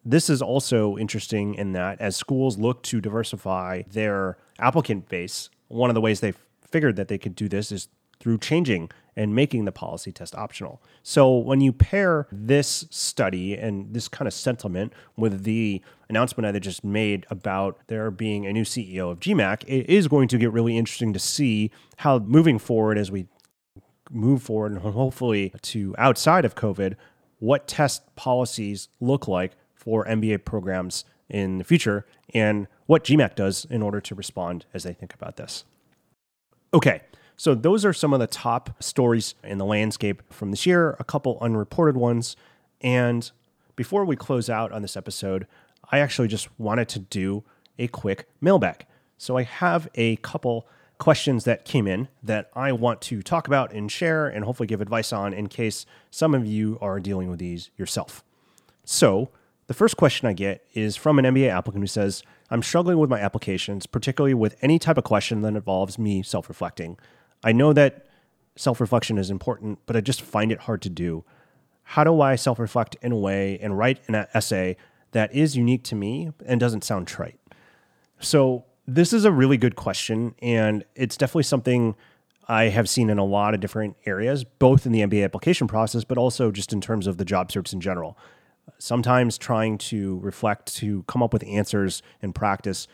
This 0.05 0.29
is 0.29 0.41
also 0.41 0.97
interesting 0.97 1.55
in 1.55 1.71
that 1.71 1.99
as 1.99 2.15
schools 2.15 2.59
look 2.59 2.83
to 2.83 3.01
diversify 3.01 3.81
their 3.91 4.37
applicant 4.59 5.09
base, 5.09 5.49
one 5.67 5.89
of 5.89 5.95
the 5.95 6.01
ways 6.01 6.19
they 6.19 6.33
figured 6.69 6.95
that 6.97 7.07
they 7.07 7.17
could 7.17 7.35
do 7.35 7.49
this 7.49 7.71
is 7.71 7.87
through 8.19 8.37
changing 8.37 8.91
and 9.15 9.33
making 9.33 9.65
the 9.65 9.71
policy 9.71 10.11
test 10.11 10.35
optional. 10.35 10.81
So 11.01 11.35
when 11.35 11.59
you 11.59 11.73
pair 11.73 12.27
this 12.31 12.85
study 12.89 13.55
and 13.55 13.93
this 13.93 14.07
kind 14.07 14.27
of 14.27 14.33
sentiment 14.33 14.93
with 15.15 15.43
the 15.43 15.81
announcement 16.09 16.55
I 16.55 16.59
just 16.59 16.83
made 16.83 17.25
about 17.29 17.79
there 17.87 18.11
being 18.11 18.45
a 18.45 18.53
new 18.53 18.63
CEO 18.63 19.11
of 19.11 19.19
GMAC, 19.19 19.63
it 19.67 19.89
is 19.89 20.07
going 20.07 20.27
to 20.27 20.37
get 20.37 20.51
really 20.51 20.77
interesting 20.77 21.13
to 21.13 21.19
see 21.19 21.71
how 21.97 22.19
moving 22.19 22.59
forward 22.59 22.97
as 22.97 23.09
we 23.09 23.27
move 24.11 24.43
forward 24.43 24.71
and 24.73 24.81
hopefully 24.81 25.51
to 25.63 25.95
outside 25.97 26.45
of 26.45 26.55
COVID, 26.55 26.95
what 27.39 27.67
test 27.67 28.15
policies 28.15 28.89
look 28.99 29.27
like 29.27 29.53
for 29.85 30.03
MBA 30.05 30.43
programs 30.43 31.05
in 31.29 31.59
the 31.59 31.63
future 31.63 32.05
and 32.33 32.67
what 32.87 33.03
GMAC 33.03 33.35
does 33.35 33.65
in 33.69 33.81
order 33.81 34.01
to 34.01 34.13
respond 34.13 34.65
as 34.73 34.83
they 34.83 34.93
think 34.93 35.13
about 35.13 35.37
this. 35.37 35.63
Okay, 36.73 37.01
so 37.37 37.55
those 37.55 37.85
are 37.85 37.93
some 37.93 38.13
of 38.13 38.19
the 38.19 38.27
top 38.27 38.83
stories 38.83 39.35
in 39.43 39.57
the 39.57 39.65
landscape 39.65 40.21
from 40.29 40.51
this 40.51 40.65
year, 40.65 40.95
a 40.99 41.03
couple 41.03 41.37
unreported 41.39 41.95
ones. 41.95 42.35
And 42.81 43.31
before 43.75 44.03
we 44.03 44.15
close 44.15 44.49
out 44.49 44.71
on 44.71 44.81
this 44.81 44.97
episode, 44.97 45.47
I 45.91 45.99
actually 45.99 46.27
just 46.27 46.49
wanted 46.59 46.89
to 46.89 46.99
do 46.99 47.43
a 47.77 47.87
quick 47.87 48.27
mailbag. 48.41 48.85
So 49.17 49.37
I 49.37 49.43
have 49.43 49.87
a 49.95 50.17
couple 50.17 50.67
questions 50.97 51.43
that 51.43 51.65
came 51.65 51.87
in 51.87 52.07
that 52.23 52.49
I 52.55 52.71
want 52.71 53.01
to 53.01 53.21
talk 53.21 53.47
about 53.47 53.73
and 53.73 53.91
share 53.91 54.27
and 54.27 54.45
hopefully 54.45 54.67
give 54.67 54.81
advice 54.81 55.11
on 55.11 55.33
in 55.33 55.47
case 55.47 55.85
some 56.09 56.33
of 56.33 56.45
you 56.45 56.77
are 56.81 56.99
dealing 56.99 57.29
with 57.29 57.39
these 57.39 57.69
yourself. 57.77 58.23
So, 58.85 59.29
the 59.67 59.73
first 59.73 59.97
question 59.97 60.27
I 60.27 60.33
get 60.33 60.63
is 60.73 60.95
from 60.95 61.17
an 61.17 61.25
MBA 61.25 61.49
applicant 61.49 61.83
who 61.83 61.87
says, 61.87 62.23
I'm 62.49 62.61
struggling 62.61 62.99
with 62.99 63.09
my 63.09 63.19
applications, 63.19 63.87
particularly 63.87 64.33
with 64.33 64.55
any 64.61 64.77
type 64.77 64.97
of 64.97 65.03
question 65.03 65.41
that 65.41 65.55
involves 65.55 65.97
me 65.97 66.21
self 66.21 66.47
reflecting. 66.49 66.97
I 67.43 67.51
know 67.51 67.73
that 67.73 68.05
self 68.55 68.79
reflection 68.79 69.17
is 69.17 69.29
important, 69.29 69.79
but 69.85 69.95
I 69.95 70.01
just 70.01 70.21
find 70.21 70.51
it 70.51 70.59
hard 70.61 70.81
to 70.83 70.89
do. 70.89 71.23
How 71.83 72.03
do 72.03 72.21
I 72.21 72.35
self 72.35 72.59
reflect 72.59 72.95
in 73.01 73.11
a 73.11 73.17
way 73.17 73.57
and 73.59 73.77
write 73.77 74.01
an 74.07 74.27
essay 74.33 74.77
that 75.11 75.33
is 75.33 75.55
unique 75.55 75.83
to 75.85 75.95
me 75.95 76.31
and 76.45 76.59
doesn't 76.59 76.83
sound 76.83 77.07
trite? 77.07 77.39
So, 78.19 78.65
this 78.87 79.13
is 79.13 79.25
a 79.25 79.31
really 79.31 79.57
good 79.57 79.75
question, 79.75 80.35
and 80.43 80.85
it's 80.95 81.17
definitely 81.17 81.43
something 81.43 81.95
I 82.47 82.65
have 82.65 82.87
seen 82.87 83.09
in 83.09 83.17
a 83.17 83.25
lot 83.25 83.55
of 83.55 83.59
different 83.59 83.97
areas, 84.05 84.43
both 84.43 84.85
in 84.85 84.91
the 84.91 85.01
MBA 85.01 85.23
application 85.23 85.67
process, 85.67 86.03
but 86.03 86.19
also 86.19 86.51
just 86.51 86.71
in 86.71 86.81
terms 86.81 87.07
of 87.07 87.17
the 87.17 87.25
job 87.25 87.51
search 87.51 87.73
in 87.73 87.81
general. 87.81 88.15
Sometimes 88.77 89.37
trying 89.37 89.77
to 89.77 90.19
reflect, 90.19 90.75
to 90.77 91.03
come 91.03 91.23
up 91.23 91.33
with 91.33 91.43
answers 91.45 92.01
in 92.21 92.33
practice 92.33 92.87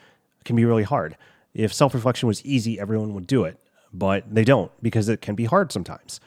can 0.46 0.56
be 0.56 0.66
really 0.66 0.84
hard. 0.84 1.18
If 1.54 1.74
self 1.74 1.94
reflection 1.94 2.28
was 2.28 2.44
easy, 2.46 2.80
everyone 2.80 3.14
would 3.14 3.28
do 3.28 3.44
it, 3.44 3.60
but 3.94 4.34
they 4.34 4.44
don't 4.44 4.72
because 4.82 5.10
it 5.10 5.22
can 5.22 5.36
be 5.36 5.46
hard 5.46 5.72
sometimes. 5.72 6.20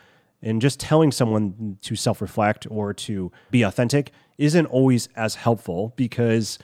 And 0.43 0.61
just 0.61 0.79
telling 0.79 1.11
someone 1.11 1.79
to 1.83 1.97
self 1.97 2.21
reflect 2.21 2.67
or 2.71 2.93
to 2.95 3.33
be 3.51 3.63
authentic 3.63 4.11
isn't 4.37 4.67
always 4.67 5.09
as 5.17 5.37
helpful 5.37 5.95
because 5.97 6.59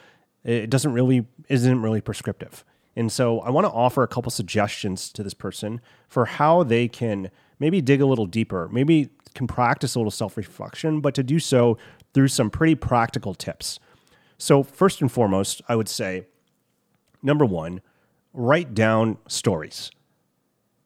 it 0.45 0.69
doesn't 0.69 0.93
really 0.93 1.27
isn't 1.49 1.83
really 1.83 2.01
prescriptive. 2.01 2.65
And 2.97 3.11
so 3.11 3.41
I 3.41 3.51
want 3.51 3.67
to 3.67 3.73
offer 3.73 4.03
a 4.03 4.09
couple 4.09 4.31
suggestions 4.31 5.11
to 5.13 5.23
this 5.23 5.35
person 5.35 5.81
for 6.09 6.27
how 6.27 6.65
they 6.65 6.89
can 6.89 7.31
maybe 7.59 7.81
dig 7.81 8.01
a 8.01 8.07
little 8.07 8.27
deeper, 8.27 8.69
maybe 8.71 9.11
can 9.35 9.47
practice 9.47 9.95
a 9.95 9.99
little 9.99 10.11
self 10.11 10.37
reflection, 10.37 11.01
but 11.01 11.15
to 11.15 11.23
do 11.23 11.39
so 11.39 11.79
through 12.15 12.29
some 12.29 12.51
pretty 12.51 12.75
practical 12.75 13.35
tips. 13.35 13.79
So, 14.39 14.63
first 14.63 15.01
and 15.01 15.11
foremost, 15.11 15.63
I 15.69 15.77
would 15.77 15.89
say 15.89 16.27
number 17.23 17.45
one, 17.45 17.81
write 18.33 18.75
down 18.75 19.19
stories. 19.29 19.91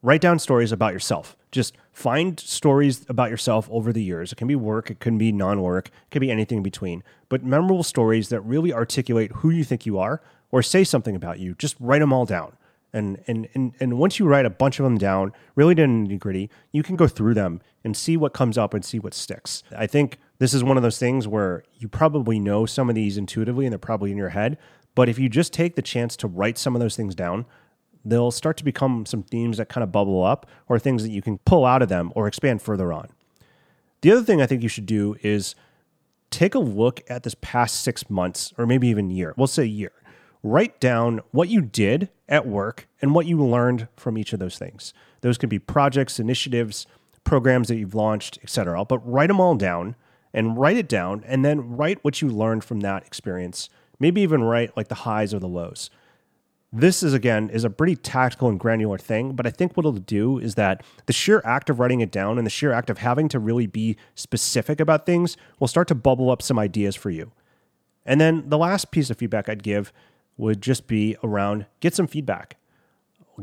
Write 0.01 0.21
down 0.21 0.39
stories 0.39 0.71
about 0.71 0.93
yourself. 0.93 1.35
Just 1.51 1.75
find 1.91 2.39
stories 2.39 3.05
about 3.09 3.29
yourself 3.29 3.67
over 3.71 3.93
the 3.93 4.03
years. 4.03 4.31
It 4.31 4.35
can 4.35 4.47
be 4.47 4.55
work, 4.55 4.91
it 4.91 4.99
can 4.99 5.17
be 5.17 5.31
non 5.31 5.61
work, 5.61 5.87
it 5.87 6.11
can 6.11 6.19
be 6.19 6.29
anything 6.29 6.57
in 6.57 6.63
between, 6.63 7.03
but 7.29 7.43
memorable 7.43 7.83
stories 7.83 8.29
that 8.29 8.41
really 8.41 8.73
articulate 8.73 9.31
who 9.37 9.49
you 9.49 9.63
think 9.63 9.85
you 9.85 9.97
are 9.97 10.21
or 10.51 10.61
say 10.61 10.83
something 10.83 11.15
about 11.15 11.39
you, 11.39 11.55
just 11.55 11.75
write 11.79 11.99
them 11.99 12.13
all 12.13 12.25
down. 12.25 12.55
And, 12.93 13.21
and, 13.27 13.49
and, 13.53 13.73
and 13.79 13.97
once 13.97 14.19
you 14.19 14.25
write 14.25 14.45
a 14.45 14.49
bunch 14.49 14.79
of 14.79 14.83
them 14.83 14.97
down, 14.97 15.33
really 15.55 15.75
to 15.75 15.81
nitty 15.83 16.19
gritty, 16.19 16.49
you 16.71 16.81
can 16.81 16.95
go 16.95 17.07
through 17.07 17.33
them 17.33 17.61
and 17.83 17.95
see 17.95 18.15
what 18.15 18.33
comes 18.33 18.57
up 18.57 18.73
and 18.73 18.85
see 18.85 18.99
what 18.99 19.13
sticks. 19.13 19.63
I 19.77 19.85
think 19.85 20.17
this 20.37 20.53
is 20.53 20.63
one 20.63 20.77
of 20.77 20.83
those 20.83 20.97
things 20.97 21.27
where 21.27 21.63
you 21.77 21.87
probably 21.87 22.39
know 22.39 22.65
some 22.65 22.89
of 22.89 22.95
these 22.95 23.17
intuitively 23.17 23.65
and 23.65 23.71
they're 23.71 23.79
probably 23.79 24.11
in 24.11 24.17
your 24.17 24.29
head. 24.29 24.57
But 24.93 25.09
if 25.09 25.19
you 25.19 25.29
just 25.29 25.53
take 25.53 25.75
the 25.75 25.81
chance 25.81 26.15
to 26.17 26.27
write 26.27 26.57
some 26.57 26.75
of 26.75 26.81
those 26.81 26.95
things 26.95 27.15
down, 27.15 27.45
they'll 28.03 28.31
start 28.31 28.57
to 28.57 28.63
become 28.63 29.05
some 29.05 29.23
themes 29.23 29.57
that 29.57 29.69
kind 29.69 29.83
of 29.83 29.91
bubble 29.91 30.23
up 30.23 30.45
or 30.67 30.77
things 30.77 31.03
that 31.03 31.09
you 31.09 31.21
can 31.21 31.37
pull 31.39 31.65
out 31.65 31.81
of 31.81 31.89
them 31.89 32.11
or 32.15 32.27
expand 32.27 32.61
further 32.61 32.93
on. 32.93 33.09
The 34.01 34.11
other 34.11 34.23
thing 34.23 34.41
I 34.41 34.45
think 34.45 34.61
you 34.61 34.69
should 34.69 34.85
do 34.85 35.15
is 35.21 35.55
take 36.29 36.53
a 36.53 36.59
look 36.59 37.01
at 37.09 37.23
this 37.23 37.35
past 37.41 37.81
six 37.81 38.09
months 38.09 38.53
or 38.57 38.65
maybe 38.65 38.87
even 38.87 39.09
year. 39.09 39.33
We'll 39.37 39.47
say 39.47 39.65
year 39.65 39.91
write 40.45 40.79
down 40.79 41.19
what 41.31 41.49
you 41.49 41.59
did 41.59 42.07
at 42.29 42.47
work 42.47 42.87
and 43.01 43.15
what 43.15 43.25
you 43.25 43.43
learned 43.43 43.87
from 43.97 44.15
each 44.15 44.31
of 44.31 44.37
those 44.37 44.59
things. 44.59 44.93
Those 45.21 45.39
could 45.39 45.49
be 45.49 45.57
projects, 45.57 46.19
initiatives, 46.19 46.85
programs 47.23 47.67
that 47.67 47.77
you've 47.77 47.95
launched, 47.95 48.37
etc. 48.43 48.85
But 48.85 48.99
write 48.99 49.27
them 49.27 49.39
all 49.39 49.55
down 49.55 49.95
and 50.35 50.57
write 50.57 50.75
it 50.75 50.89
down 50.89 51.23
and 51.25 51.45
then 51.45 51.77
write 51.77 52.03
what 52.03 52.21
you 52.21 52.27
learned 52.27 52.63
from 52.63 52.81
that 52.81 53.07
experience. 53.07 53.69
Maybe 53.99 54.21
even 54.21 54.43
write 54.43 54.75
like 54.75 54.89
the 54.89 54.95
highs 54.95 55.33
or 55.33 55.39
the 55.39 55.47
lows. 55.47 55.89
This 56.73 57.01
is 57.01 57.13
again 57.13 57.49
is 57.49 57.63
a 57.63 57.69
pretty 57.69 57.95
tactical 57.95 58.49
and 58.49 58.59
granular 58.59 58.97
thing, 58.97 59.31
but 59.31 59.47
I 59.47 59.49
think 59.49 59.77
what 59.77 59.85
it'll 59.85 59.93
do 59.93 60.37
is 60.37 60.55
that 60.55 60.83
the 61.05 61.13
sheer 61.13 61.41
act 61.45 61.69
of 61.69 61.79
writing 61.79 62.01
it 62.01 62.11
down 62.11 62.37
and 62.37 62.45
the 62.45 62.51
sheer 62.51 62.73
act 62.73 62.89
of 62.89 62.97
having 62.97 63.29
to 63.29 63.39
really 63.39 63.65
be 63.65 63.95
specific 64.13 64.81
about 64.81 65.05
things 65.05 65.37
will 65.57 65.69
start 65.69 65.87
to 65.87 65.95
bubble 65.95 66.29
up 66.29 66.41
some 66.41 66.59
ideas 66.59 66.97
for 66.97 67.09
you. 67.09 67.31
And 68.05 68.19
then 68.19 68.49
the 68.49 68.57
last 68.57 68.91
piece 68.91 69.09
of 69.09 69.17
feedback 69.17 69.47
I'd 69.47 69.63
give 69.63 69.93
would 70.35 70.61
just 70.61 70.85
be 70.85 71.15
around 71.23 71.65
get 71.79 71.95
some 71.95 72.07
feedback. 72.07 72.57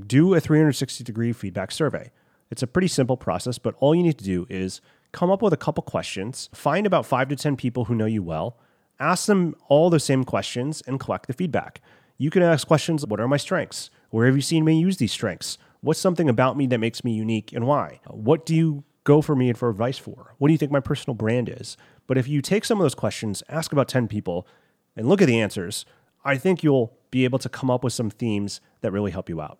Do 0.06 0.34
a 0.34 0.40
360 0.40 1.02
degree 1.02 1.32
feedback 1.32 1.72
survey. 1.72 2.10
It's 2.50 2.62
a 2.62 2.66
pretty 2.66 2.88
simple 2.88 3.16
process, 3.16 3.56
but 3.56 3.74
all 3.80 3.94
you 3.94 4.02
need 4.02 4.18
to 4.18 4.24
do 4.24 4.46
is 4.50 4.82
come 5.12 5.30
up 5.30 5.42
with 5.42 5.52
a 5.52 5.58
couple 5.58 5.82
questions, 5.82 6.48
find 6.54 6.86
about 6.86 7.06
five 7.06 7.28
to 7.28 7.36
10 7.36 7.56
people 7.56 7.84
who 7.84 7.94
know 7.94 8.06
you 8.06 8.22
well, 8.22 8.58
ask 8.98 9.26
them 9.26 9.54
all 9.68 9.90
the 9.90 10.00
same 10.00 10.24
questions, 10.24 10.82
and 10.86 10.98
collect 10.98 11.26
the 11.26 11.32
feedback. 11.32 11.80
You 12.18 12.30
can 12.30 12.42
ask 12.42 12.66
questions 12.66 13.06
What 13.06 13.20
are 13.20 13.28
my 13.28 13.36
strengths? 13.36 13.90
Where 14.10 14.26
have 14.26 14.36
you 14.36 14.42
seen 14.42 14.64
me 14.64 14.78
use 14.78 14.98
these 14.98 15.12
strengths? 15.12 15.58
What's 15.80 16.00
something 16.00 16.28
about 16.28 16.56
me 16.56 16.66
that 16.68 16.78
makes 16.78 17.02
me 17.02 17.12
unique 17.12 17.52
and 17.52 17.66
why? 17.66 18.00
What 18.06 18.46
do 18.46 18.54
you 18.54 18.84
go 19.04 19.20
for 19.20 19.34
me 19.34 19.48
and 19.48 19.58
for 19.58 19.68
advice 19.68 19.98
for? 19.98 20.34
What 20.38 20.48
do 20.48 20.52
you 20.52 20.58
think 20.58 20.70
my 20.70 20.80
personal 20.80 21.14
brand 21.14 21.48
is? 21.48 21.76
But 22.06 22.18
if 22.18 22.28
you 22.28 22.40
take 22.40 22.64
some 22.64 22.78
of 22.78 22.84
those 22.84 22.94
questions, 22.94 23.42
ask 23.48 23.72
about 23.72 23.88
10 23.88 24.06
people, 24.06 24.46
and 24.94 25.08
look 25.08 25.20
at 25.20 25.26
the 25.26 25.40
answers, 25.40 25.84
I 26.24 26.36
think 26.36 26.62
you'll 26.62 26.96
be 27.10 27.24
able 27.24 27.38
to 27.40 27.48
come 27.48 27.70
up 27.70 27.82
with 27.82 27.92
some 27.92 28.10
themes 28.10 28.60
that 28.80 28.92
really 28.92 29.10
help 29.10 29.28
you 29.28 29.40
out. 29.40 29.58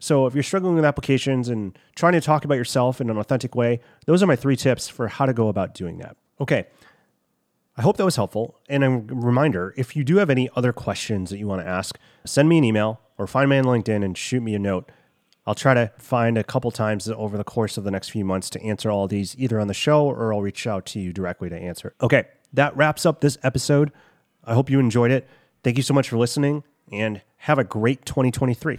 So 0.00 0.26
if 0.26 0.34
you're 0.34 0.42
struggling 0.42 0.76
with 0.76 0.84
applications 0.84 1.48
and 1.48 1.76
trying 1.96 2.12
to 2.12 2.20
talk 2.20 2.44
about 2.44 2.54
yourself 2.54 3.00
in 3.00 3.10
an 3.10 3.18
authentic 3.18 3.54
way, 3.54 3.80
those 4.06 4.22
are 4.22 4.26
my 4.26 4.36
three 4.36 4.56
tips 4.56 4.88
for 4.88 5.08
how 5.08 5.26
to 5.26 5.32
go 5.32 5.48
about 5.48 5.74
doing 5.74 5.98
that. 5.98 6.16
Okay. 6.40 6.66
I 7.76 7.82
hope 7.82 7.96
that 7.96 8.04
was 8.04 8.16
helpful. 8.16 8.58
And 8.68 8.84
a 8.84 8.90
reminder 8.90 9.74
if 9.76 9.96
you 9.96 10.04
do 10.04 10.16
have 10.16 10.30
any 10.30 10.48
other 10.56 10.72
questions 10.72 11.30
that 11.30 11.38
you 11.38 11.46
want 11.46 11.62
to 11.62 11.68
ask, 11.68 11.98
send 12.24 12.48
me 12.48 12.58
an 12.58 12.64
email 12.64 13.00
or 13.18 13.26
find 13.26 13.50
me 13.50 13.58
on 13.58 13.64
LinkedIn 13.64 14.04
and 14.04 14.16
shoot 14.16 14.42
me 14.42 14.54
a 14.54 14.58
note. 14.58 14.90
I'll 15.46 15.54
try 15.54 15.74
to 15.74 15.90
find 15.98 16.36
a 16.36 16.44
couple 16.44 16.70
times 16.70 17.08
over 17.08 17.38
the 17.38 17.44
course 17.44 17.78
of 17.78 17.84
the 17.84 17.90
next 17.90 18.10
few 18.10 18.24
months 18.24 18.50
to 18.50 18.62
answer 18.62 18.90
all 18.90 19.08
these 19.08 19.34
either 19.38 19.58
on 19.58 19.66
the 19.66 19.74
show 19.74 20.04
or 20.04 20.32
I'll 20.32 20.42
reach 20.42 20.66
out 20.66 20.86
to 20.86 21.00
you 21.00 21.12
directly 21.12 21.48
to 21.48 21.56
answer. 21.56 21.94
Okay, 22.00 22.24
that 22.52 22.76
wraps 22.76 23.06
up 23.06 23.20
this 23.20 23.38
episode. 23.42 23.90
I 24.44 24.54
hope 24.54 24.70
you 24.70 24.78
enjoyed 24.78 25.10
it. 25.10 25.26
Thank 25.64 25.76
you 25.76 25.82
so 25.82 25.94
much 25.94 26.08
for 26.08 26.18
listening 26.18 26.64
and 26.92 27.22
have 27.38 27.58
a 27.58 27.64
great 27.64 28.04
2023. 28.04 28.78